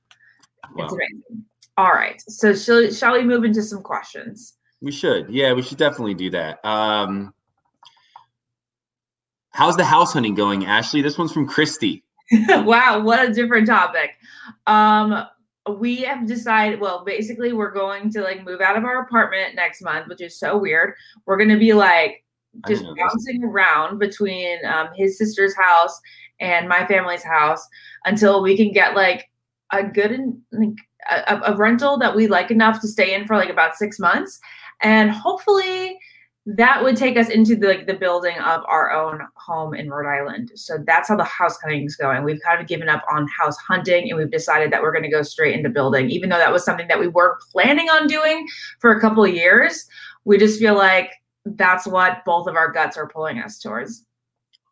[0.78, 1.46] It's amazing.
[1.78, 2.22] All right.
[2.28, 4.54] So shall, shall we move into some questions
[4.84, 5.30] We should.
[5.30, 6.64] Yeah, we should definitely do that.
[6.66, 7.34] Um,
[9.52, 11.02] how's the house hunting going, Ashley?
[11.02, 12.04] This one's from Christy.
[12.50, 14.12] wow, what a different topic.
[14.68, 15.26] Um,
[15.78, 16.82] we have decided.
[16.82, 20.38] Well, basically, we're going to like move out of our apartment next month, which is
[20.38, 20.96] so weird.
[21.26, 22.26] We're gonna be like
[22.68, 23.04] just didn't this.
[23.04, 25.98] bouncing around between um, his sister's house
[26.42, 27.66] and my family's house
[28.04, 29.30] until we can get like
[29.72, 30.20] a good
[30.52, 30.76] like
[31.10, 34.40] a, a rental that we like enough to stay in for like about six months,
[34.82, 35.98] and hopefully
[36.46, 40.10] that would take us into the like the building of our own home in Rhode
[40.10, 40.52] Island.
[40.56, 42.24] So that's how the house hunting is going.
[42.24, 45.10] We've kind of given up on house hunting and we've decided that we're going to
[45.10, 48.46] go straight into building, even though that was something that we were planning on doing
[48.80, 49.86] for a couple of years.
[50.26, 51.12] We just feel like
[51.46, 54.06] that's what both of our guts are pulling us towards.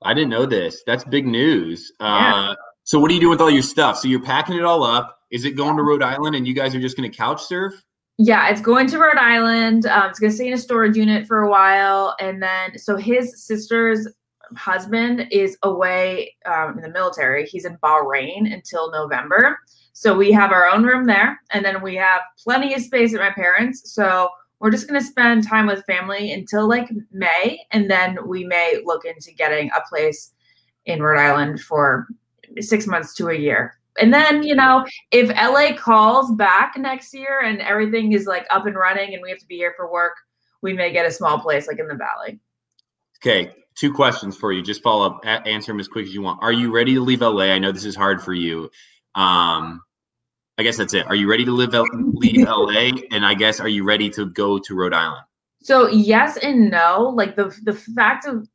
[0.03, 0.83] I didn't know this.
[0.85, 1.91] That's big news.
[2.01, 2.51] Yeah.
[2.51, 3.97] Uh, so what do you do with all your stuff?
[3.97, 5.19] So you're packing it all up.
[5.31, 7.81] Is it going to Rhode Island and you guys are just going to couch surf?
[8.23, 9.87] Yeah, it's going to Rhode Island.
[9.87, 12.15] Um, it's going to stay in a storage unit for a while.
[12.19, 14.07] And then, so his sister's
[14.55, 17.47] husband is away um, in the military.
[17.47, 19.57] He's in Bahrain until November.
[19.93, 21.41] So we have our own room there.
[21.49, 23.91] And then we have plenty of space at my parents'.
[23.91, 24.29] So
[24.59, 27.65] we're just going to spend time with family until like May.
[27.71, 30.31] And then we may look into getting a place
[30.85, 32.05] in Rhode Island for
[32.59, 33.79] six months to a year.
[33.99, 38.65] And then, you know, if LA calls back next year and everything is like up
[38.65, 40.13] and running and we have to be here for work,
[40.61, 42.39] we may get a small place like in the valley.
[43.19, 44.61] Okay, two questions for you.
[44.61, 46.41] Just follow up, answer them as quick as you want.
[46.41, 47.45] Are you ready to leave LA?
[47.45, 48.69] I know this is hard for you.
[49.15, 49.81] Um,
[50.57, 51.07] I guess that's it.
[51.07, 52.91] Are you ready to live leave LA?
[53.11, 55.23] And I guess are you ready to go to Rhode Island?
[55.61, 57.11] So yes and no.
[57.15, 58.47] Like the the fact of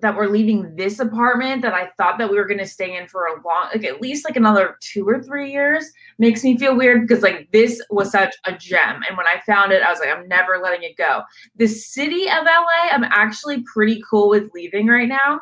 [0.00, 3.06] that we're leaving this apartment that I thought that we were going to stay in
[3.06, 6.76] for a long, like at least like another two or three years, makes me feel
[6.76, 10.00] weird because like this was such a gem, and when I found it, I was
[10.00, 11.22] like, I'm never letting it go.
[11.56, 15.40] The city of LA, I'm actually pretty cool with leaving right now.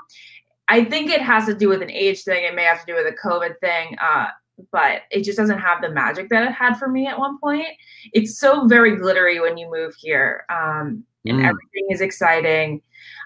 [0.68, 2.44] I think it has to do with an age thing.
[2.44, 3.96] It may have to do with a COVID thing.
[4.02, 4.28] Uh,
[4.72, 7.68] but it just doesn't have the magic that it had for me at one point.
[8.12, 11.48] It's so very glittery when you move here, um, and Mm.
[11.48, 12.82] everything is exciting.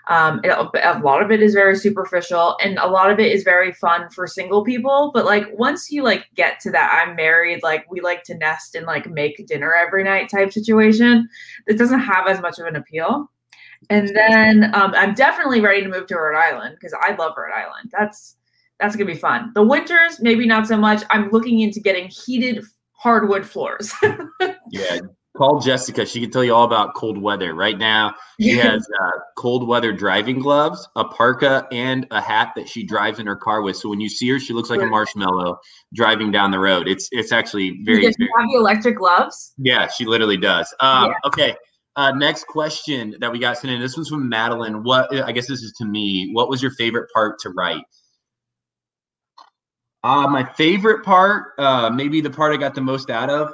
[0.08, 3.44] Um, it- a lot of it is very superficial, and a lot of it is
[3.44, 5.10] very fun for single people.
[5.14, 8.74] But like once you like get to that, I'm married, like we like to nest
[8.74, 11.28] and like make dinner every night type situation.
[11.66, 13.30] It doesn't have as much of an appeal.
[13.90, 17.52] And then um, I'm definitely ready to move to Rhode Island because I love Rhode
[17.52, 17.90] Island.
[17.96, 18.36] That's
[18.80, 19.52] that's gonna be fun.
[19.54, 21.02] The winters, maybe not so much.
[21.10, 23.92] I'm looking into getting heated hardwood floors.
[24.70, 24.98] Yeah,
[25.36, 26.04] call Jessica.
[26.04, 27.54] She can tell you all about cold weather.
[27.54, 32.68] Right now, she has uh, cold weather driving gloves, a parka, and a hat that
[32.68, 33.76] she drives in her car with.
[33.76, 35.59] So when you see her, she looks like a marshmallow
[35.94, 36.88] driving down the road.
[36.88, 39.54] It's it's actually very, Does she have the electric gloves?
[39.59, 40.72] yeah, she literally does.
[40.80, 41.14] Um, Yeah.
[41.26, 41.56] Okay.
[41.94, 43.80] Uh, next question that we got sent in.
[43.80, 44.82] This one's from Madeline.
[44.82, 46.30] What I guess this is to me.
[46.32, 47.84] What was your favorite part to write?
[50.04, 53.52] Uh, my favorite part, uh, maybe the part I got the most out of.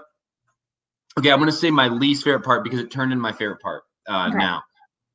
[1.19, 3.83] Okay, I'm gonna say my least favorite part because it turned into my favorite part
[4.09, 4.39] uh, Okay.
[4.39, 4.63] now.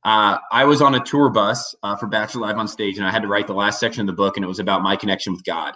[0.04, 3.12] Uh, I was on a tour bus uh, for Bachelor Live on stage, and I
[3.12, 5.32] had to write the last section of the book, and it was about my connection
[5.32, 5.76] with God.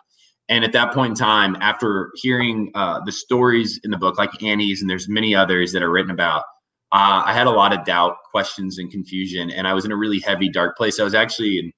[0.50, 4.44] And at that point in time, after hearing uh, the stories in the book, like
[4.44, 6.44] Annie's, and there's many others that are written about,
[6.92, 9.98] uh, I had a lot of doubt, questions, and confusion, and I was in a
[9.98, 11.00] really heavy, dark place.
[11.00, 11.72] I was actually in.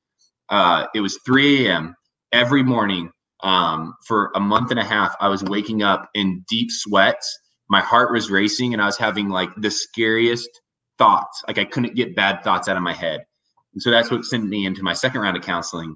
[0.50, 1.96] Uh, it was 3 a.m.
[2.32, 3.12] every morning
[3.42, 5.16] um, for a month and a half.
[5.20, 7.40] I was waking up in deep sweats.
[7.70, 10.50] My heart was racing, and I was having like the scariest
[10.98, 11.44] thoughts.
[11.48, 13.26] Like I couldn't get bad thoughts out of my head.
[13.74, 15.96] And so that's what sent me into my second round of counseling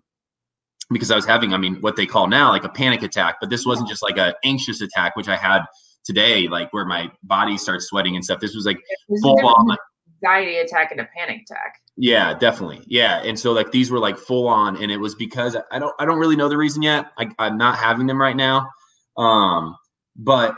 [0.91, 3.49] because I was having, I mean, what they call now like a panic attack, but
[3.49, 5.63] this wasn't just like a anxious attack, which I had
[6.03, 8.39] today, like where my body starts sweating and stuff.
[8.39, 8.79] This was like
[9.21, 9.77] full on.
[10.23, 11.75] anxiety attack and a panic attack.
[11.95, 12.83] Yeah, definitely.
[12.87, 15.93] Yeah, and so like these were like full on, and it was because I don't
[15.99, 17.05] I don't really know the reason yet.
[17.17, 18.67] I, I'm not having them right now,
[19.17, 19.75] um,
[20.15, 20.55] but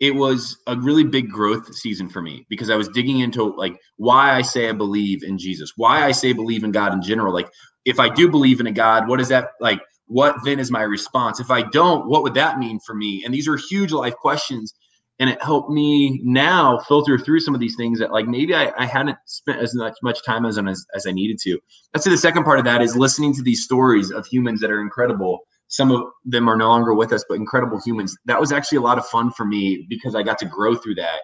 [0.00, 3.78] it was a really big growth season for me because I was digging into like
[3.96, 7.32] why I say I believe in Jesus, why I say believe in God in general.
[7.32, 7.48] Like
[7.84, 9.80] if I do believe in a God, what is that like?
[10.08, 11.40] What then is my response?
[11.40, 13.22] If I don't, what would that mean for me?
[13.24, 14.72] And these are huge life questions
[15.18, 18.72] and it helped me now filter through some of these things that like maybe I,
[18.76, 21.58] I hadn't spent as much much time as, as as I needed to.
[21.94, 24.70] I'd say the second part of that is listening to these stories of humans that
[24.70, 25.40] are incredible.
[25.68, 28.16] Some of them are no longer with us, but incredible humans.
[28.26, 30.96] That was actually a lot of fun for me because I got to grow through
[30.96, 31.20] that.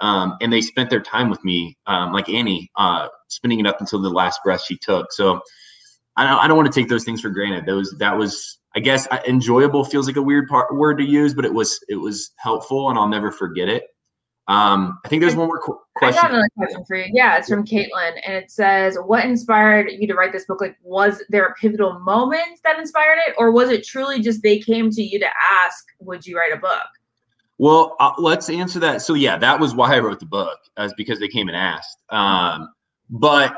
[0.00, 3.80] Um, and they spent their time with me, um, like Annie, uh, spending it up
[3.80, 5.12] until the last breath she took.
[5.12, 5.40] So
[6.16, 7.66] I don't, I don't want to take those things for granted.
[7.66, 11.34] Those that was, I guess, I- enjoyable feels like a weird part, word to use,
[11.34, 13.84] but it was it was helpful, and I'll never forget it.
[14.50, 16.30] Um, I think there's one more qu- I got question.
[16.30, 17.10] another question for you.
[17.12, 20.60] Yeah, it's from Caitlin, and it says, "What inspired you to write this book?
[20.60, 24.58] Like, was there a pivotal moment that inspired it, or was it truly just they
[24.58, 25.28] came to you to
[25.64, 26.88] ask, would you write a book?"
[27.58, 29.02] Well, uh, let's answer that.
[29.02, 31.98] So yeah, that was why I wrote the book, as because they came and asked.
[32.08, 32.70] Um,
[33.08, 33.56] but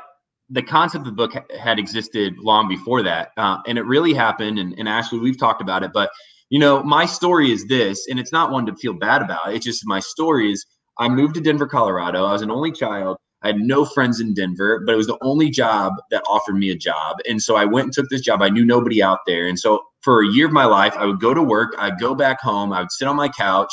[0.50, 4.12] the concept of the book ha- had existed long before that, uh, and it really
[4.12, 4.58] happened.
[4.58, 6.10] And, and Ashley, we've talked about it, but
[6.50, 9.54] You know, my story is this, and it's not one to feel bad about.
[9.54, 10.66] It's just my story is
[10.98, 12.24] I moved to Denver, Colorado.
[12.24, 13.16] I was an only child.
[13.42, 16.70] I had no friends in Denver, but it was the only job that offered me
[16.70, 17.16] a job.
[17.28, 18.40] And so I went and took this job.
[18.40, 19.46] I knew nobody out there.
[19.46, 22.14] And so for a year of my life, I would go to work, I'd go
[22.14, 23.72] back home, I would sit on my couch,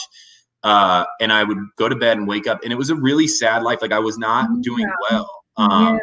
[0.63, 2.61] uh, and I would go to bed and wake up.
[2.63, 3.81] And it was a really sad life.
[3.81, 5.29] Like I was not doing well.
[5.57, 5.99] Um.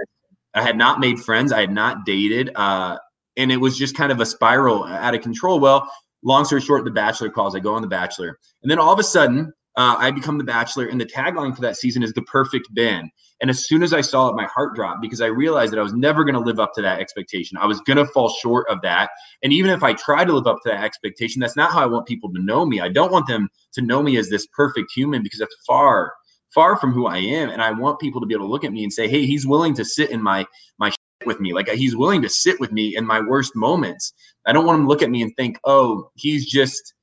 [0.57, 1.53] I had not made friends.
[1.53, 2.51] I had not dated.
[2.55, 2.97] Uh,
[3.37, 5.61] and it was just kind of a spiral out of control.
[5.61, 5.87] Well,
[6.25, 7.55] long story short, The Bachelor calls.
[7.55, 8.39] I go on The Bachelor.
[8.63, 10.87] And then all of a sudden, uh, I become The Bachelor.
[10.87, 13.11] And the tagline for that season is The Perfect Ben.
[13.41, 15.83] And as soon as I saw it, my heart dropped because I realized that I
[15.83, 17.59] was never going to live up to that expectation.
[17.59, 19.11] I was going to fall short of that.
[19.43, 21.87] And even if I try to live up to that expectation, that's not how I
[21.87, 22.81] want people to know me.
[22.81, 26.15] I don't want them to know me as this perfect human because that's far,
[26.55, 27.51] far from who I am.
[27.51, 29.47] And I want people to be able to look at me and say, hey, he's
[29.47, 30.47] willing to sit in my,
[30.79, 30.91] my
[31.27, 31.53] with me.
[31.53, 34.15] Like he's willing to sit with me in my worst moments.
[34.47, 36.95] I don't want him to look at me and think, oh, he's just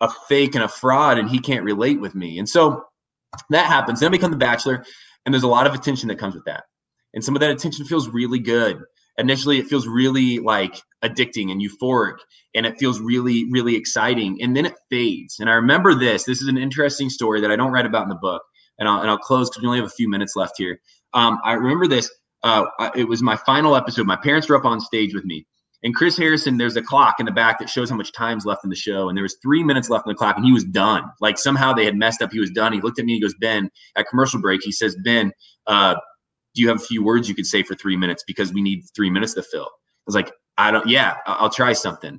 [0.00, 2.38] a fake and a fraud and he can't relate with me.
[2.38, 2.84] And so
[3.50, 4.00] that happens.
[4.00, 4.84] Then I become the bachelor,
[5.24, 6.64] and there's a lot of attention that comes with that.
[7.14, 8.78] And some of that attention feels really good.
[9.18, 12.18] Initially, it feels really like addicting and euphoric,
[12.54, 14.40] and it feels really, really exciting.
[14.40, 15.40] And then it fades.
[15.40, 16.24] And I remember this.
[16.24, 18.42] This is an interesting story that I don't write about in the book.
[18.78, 20.80] And I'll, and I'll close because we only have a few minutes left here.
[21.12, 22.08] Um, I remember this.
[22.44, 24.06] Uh, it was my final episode.
[24.06, 25.46] My parents were up on stage with me.
[25.84, 28.64] And Chris Harrison, there's a clock in the back that shows how much time's left
[28.64, 29.08] in the show.
[29.08, 31.04] And there was three minutes left in the clock, and he was done.
[31.20, 32.32] Like somehow they had messed up.
[32.32, 32.72] He was done.
[32.72, 33.14] He looked at me.
[33.14, 35.32] He goes, Ben, at commercial break, he says, Ben,
[35.68, 35.94] uh,
[36.54, 38.82] do you have a few words you could say for three minutes because we need
[38.96, 39.66] three minutes to fill?
[39.66, 40.86] I was like, I don't.
[40.88, 42.18] Yeah, I'll try something.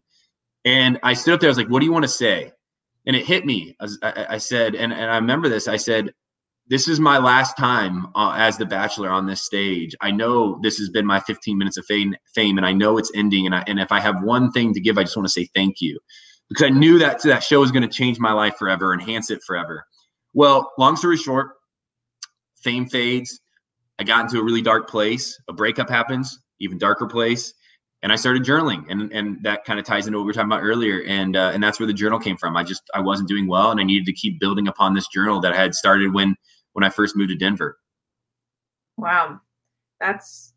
[0.63, 1.49] And I stood up there.
[1.49, 2.53] I was like, What do you want to say?
[3.05, 3.75] And it hit me.
[3.79, 5.67] I, was- I, I said, and, and I remember this.
[5.67, 6.13] I said,
[6.69, 9.95] this is my last time uh, as the bachelor on this stage.
[10.01, 13.11] I know this has been my 15 minutes of fame, fame and i know it's
[13.15, 15.33] ending and, I, and if i have one thing to give i just want to
[15.33, 15.99] say thank you.
[16.47, 19.41] Because i knew that that show was going to change my life forever enhance it
[19.45, 19.85] forever.
[20.33, 21.51] Well long story short
[22.55, 23.39] fame fades.
[23.97, 25.37] I got into a really dark place.
[25.49, 27.53] A breakup happens even darker place
[28.03, 30.51] and i started journaling and and that kind of ties into what we were talking
[30.51, 32.55] about earlier and uh, and that's where the journal came from.
[32.55, 35.39] I just i wasn't doing well and i needed to keep building upon this journal
[35.41, 36.35] that i had started when
[36.73, 37.79] when I first moved to Denver.
[38.97, 39.39] Wow,
[39.99, 40.53] that's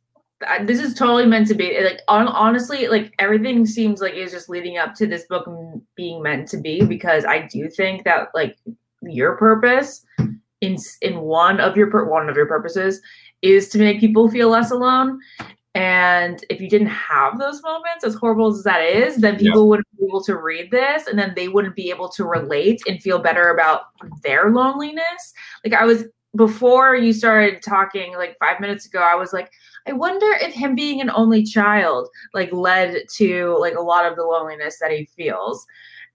[0.65, 1.83] this is totally meant to be.
[1.83, 5.49] Like on, honestly, like everything seems like it's just leading up to this book
[5.97, 8.57] being meant to be because I do think that like
[9.03, 10.05] your purpose
[10.61, 13.01] in in one of your one of your purposes
[13.43, 15.21] is to make people feel less alone.
[15.75, 19.51] And if you didn't have those moments, as horrible as that is, then Yeah.
[19.51, 22.83] people wouldn't be able to read this and then they wouldn't be able to relate
[22.87, 23.85] and feel better about
[24.23, 25.33] their loneliness.
[25.65, 26.05] Like I was
[26.35, 29.51] before you started talking like five minutes ago, I was like,
[29.87, 34.17] I wonder if him being an only child like led to like a lot of
[34.17, 35.67] the loneliness that he feels.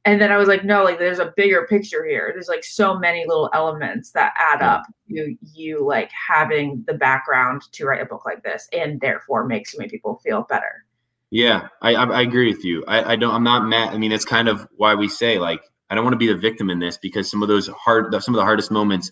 [0.07, 2.31] And then I was like, no, like there's a bigger picture here.
[2.33, 7.63] There's like so many little elements that add up to you like having the background
[7.73, 10.85] to write a book like this and therefore make so many people feel better.
[11.29, 12.85] Yeah, I I, I agree with you.
[12.87, 13.33] I, I don't.
[13.33, 13.93] I'm not mad.
[13.93, 15.59] I mean, it's kind of why we say like
[15.89, 18.33] I don't want to be the victim in this because some of those hard, some
[18.33, 19.11] of the hardest moments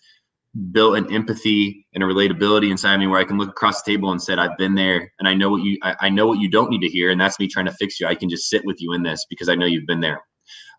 [0.72, 4.12] built an empathy and a relatability inside me where I can look across the table
[4.12, 6.50] and said I've been there and I know what you I, I know what you
[6.50, 8.08] don't need to hear and that's me trying to fix you.
[8.08, 10.22] I can just sit with you in this because I know you've been there.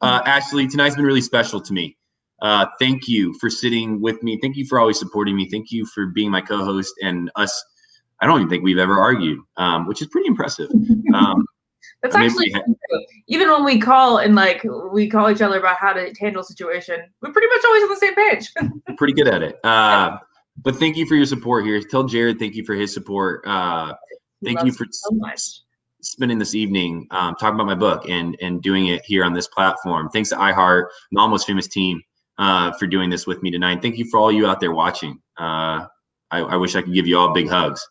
[0.03, 1.97] Uh, Ashley, tonight's been really special to me.
[2.43, 4.39] Uh, thank you for sitting with me.
[4.41, 5.49] Thank you for always supporting me.
[5.51, 7.65] Thank you for being my co-host and us.
[8.21, 10.71] I don't even think we've ever argued, um, which is pretty impressive.
[11.15, 11.47] Um,
[12.03, 12.99] That's maybe actually we ha-
[13.29, 16.45] even when we call and like we call each other about how to handle a
[16.45, 18.53] situation, we're pretty much always on the same page.
[18.99, 19.59] pretty good at it.
[19.65, 20.19] Uh,
[20.63, 21.81] but thank you for your support here.
[21.81, 23.47] Tell Jared thank you for his support.
[23.47, 23.95] Uh,
[24.45, 25.63] thank you for so much.
[26.07, 29.49] Spending this evening um, talking about my book and and doing it here on this
[29.49, 30.09] platform.
[30.11, 32.03] Thanks to iHeart, the Almost Famous team,
[32.39, 33.83] uh, for doing this with me tonight.
[33.83, 35.21] Thank you for all you out there watching.
[35.39, 35.87] Uh,
[36.31, 37.87] I, I wish I could give you all big hugs,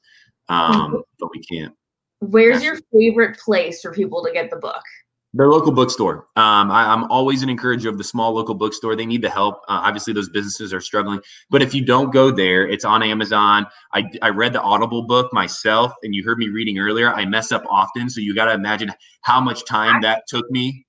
[0.50, 1.74] um, but we can't.
[2.20, 4.82] Where's your favorite place for people to get the book?
[5.38, 6.28] Their local bookstore.
[6.38, 8.96] Um, I, I'm always an encourager of the small local bookstore.
[8.96, 9.56] They need the help.
[9.68, 11.20] Uh, obviously, those businesses are struggling.
[11.50, 13.68] But if you don't go there, it's on Amazon.
[13.94, 17.14] I, I read the Audible book myself, and you heard me reading earlier.
[17.14, 18.94] I mess up often, so you got to imagine
[19.24, 20.86] how much time that took me.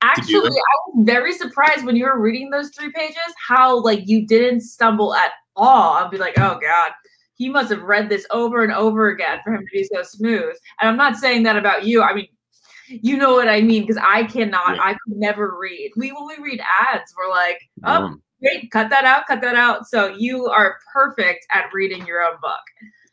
[0.00, 0.48] Actually?
[0.48, 4.62] I was very surprised when you were reading those three pages how like you didn't
[4.62, 5.92] stumble at all.
[5.92, 6.92] I'd be like, oh god,
[7.34, 10.56] he must have read this over and over again for him to be so smooth.
[10.80, 12.02] And I'm not saying that about you.
[12.02, 12.28] I mean,
[12.90, 14.76] you know what I mean because I cannot.
[14.76, 14.82] Yeah.
[14.82, 15.92] I could never read.
[15.96, 16.60] We when we read
[16.92, 19.86] ads, we're like, oh, Um, wait, cut that out, cut that out.
[19.86, 22.60] So you are perfect at reading your own book.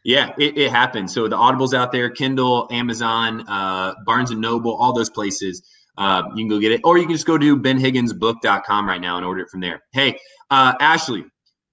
[0.04, 1.14] Yeah, it, it happens.
[1.14, 5.62] So the Audibles out there, Kindle, Amazon, uh, Barnes and Noble, all those places.
[5.98, 9.18] uh, you can go get it, or you can just go to benhigginsbook.com right now
[9.18, 9.82] and order it from there.
[9.92, 10.18] Hey,
[10.50, 11.26] uh, Ashley,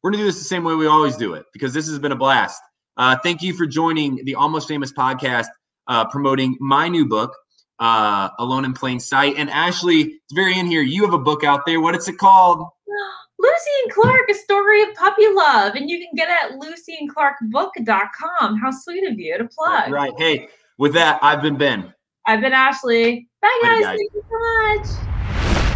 [0.03, 2.13] we're gonna do this the same way we always do it because this has been
[2.13, 2.61] a blast.
[2.97, 5.47] Uh, thank you for joining the Almost Famous podcast,
[5.89, 7.37] uh, promoting my new book,
[7.79, 9.35] uh, Alone in Plain Sight.
[9.37, 10.83] And Ashley, it's very in here.
[10.83, 11.81] You have a book out there.
[11.81, 12.69] What is it called?
[13.39, 15.75] Lucy and Clark, a story of puppy love.
[15.75, 18.59] And you can get it at lucyandclarkbook.com.
[18.59, 19.91] How sweet of you to plug.
[19.91, 20.13] Right.
[20.17, 20.49] Hey,
[20.79, 21.93] with that, I've been Ben.
[22.27, 23.29] I've been Ashley.
[23.43, 23.83] Bye, Bye, guys.
[23.83, 23.99] guys.
[23.99, 24.87] Thank you so much.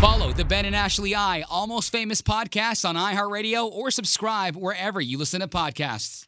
[0.01, 5.19] Follow the Ben and Ashley I Almost Famous podcast on iHeartRadio or subscribe wherever you
[5.19, 6.28] listen to podcasts.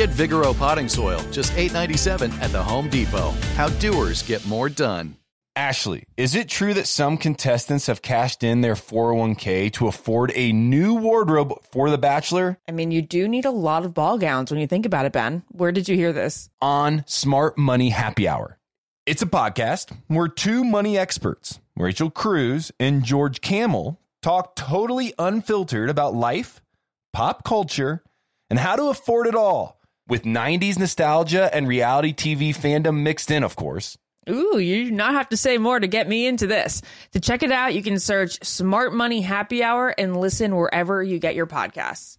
[0.00, 3.32] Get Vigoro potting soil, just $8.97 at the Home Depot.
[3.54, 5.14] How doers get more done.
[5.54, 10.52] Ashley, is it true that some contestants have cashed in their 401k to afford a
[10.52, 12.58] new wardrobe for The Bachelor?
[12.66, 15.12] I mean, you do need a lot of ball gowns when you think about it,
[15.12, 15.42] Ben.
[15.50, 16.48] Where did you hear this?
[16.62, 18.58] On Smart Money Happy Hour.
[19.04, 25.90] It's a podcast where two money experts, Rachel Cruz and George Kamel, talk totally unfiltered
[25.90, 26.62] about life,
[27.12, 28.02] pop culture,
[28.48, 29.76] and how to afford it all
[30.10, 33.96] with 90s nostalgia and reality TV fandom mixed in, of course.
[34.28, 36.82] Ooh, you do not have to say more to get me into this.
[37.12, 41.18] To check it out, you can search Smart Money Happy Hour and listen wherever you
[41.18, 42.18] get your podcasts.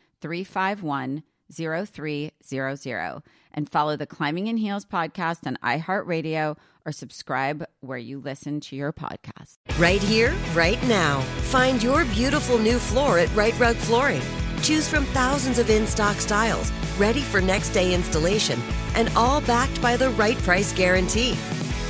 [0.21, 1.23] 351
[1.53, 3.23] 0300
[3.53, 8.75] and follow the Climbing in Heels podcast on iHeartRadio or subscribe where you listen to
[8.75, 9.57] your podcast.
[9.77, 11.21] Right here, right now.
[11.51, 14.21] Find your beautiful new floor at Rite Rug Flooring.
[14.61, 18.59] Choose from thousands of in stock styles, ready for next day installation,
[18.95, 21.35] and all backed by the right price guarantee.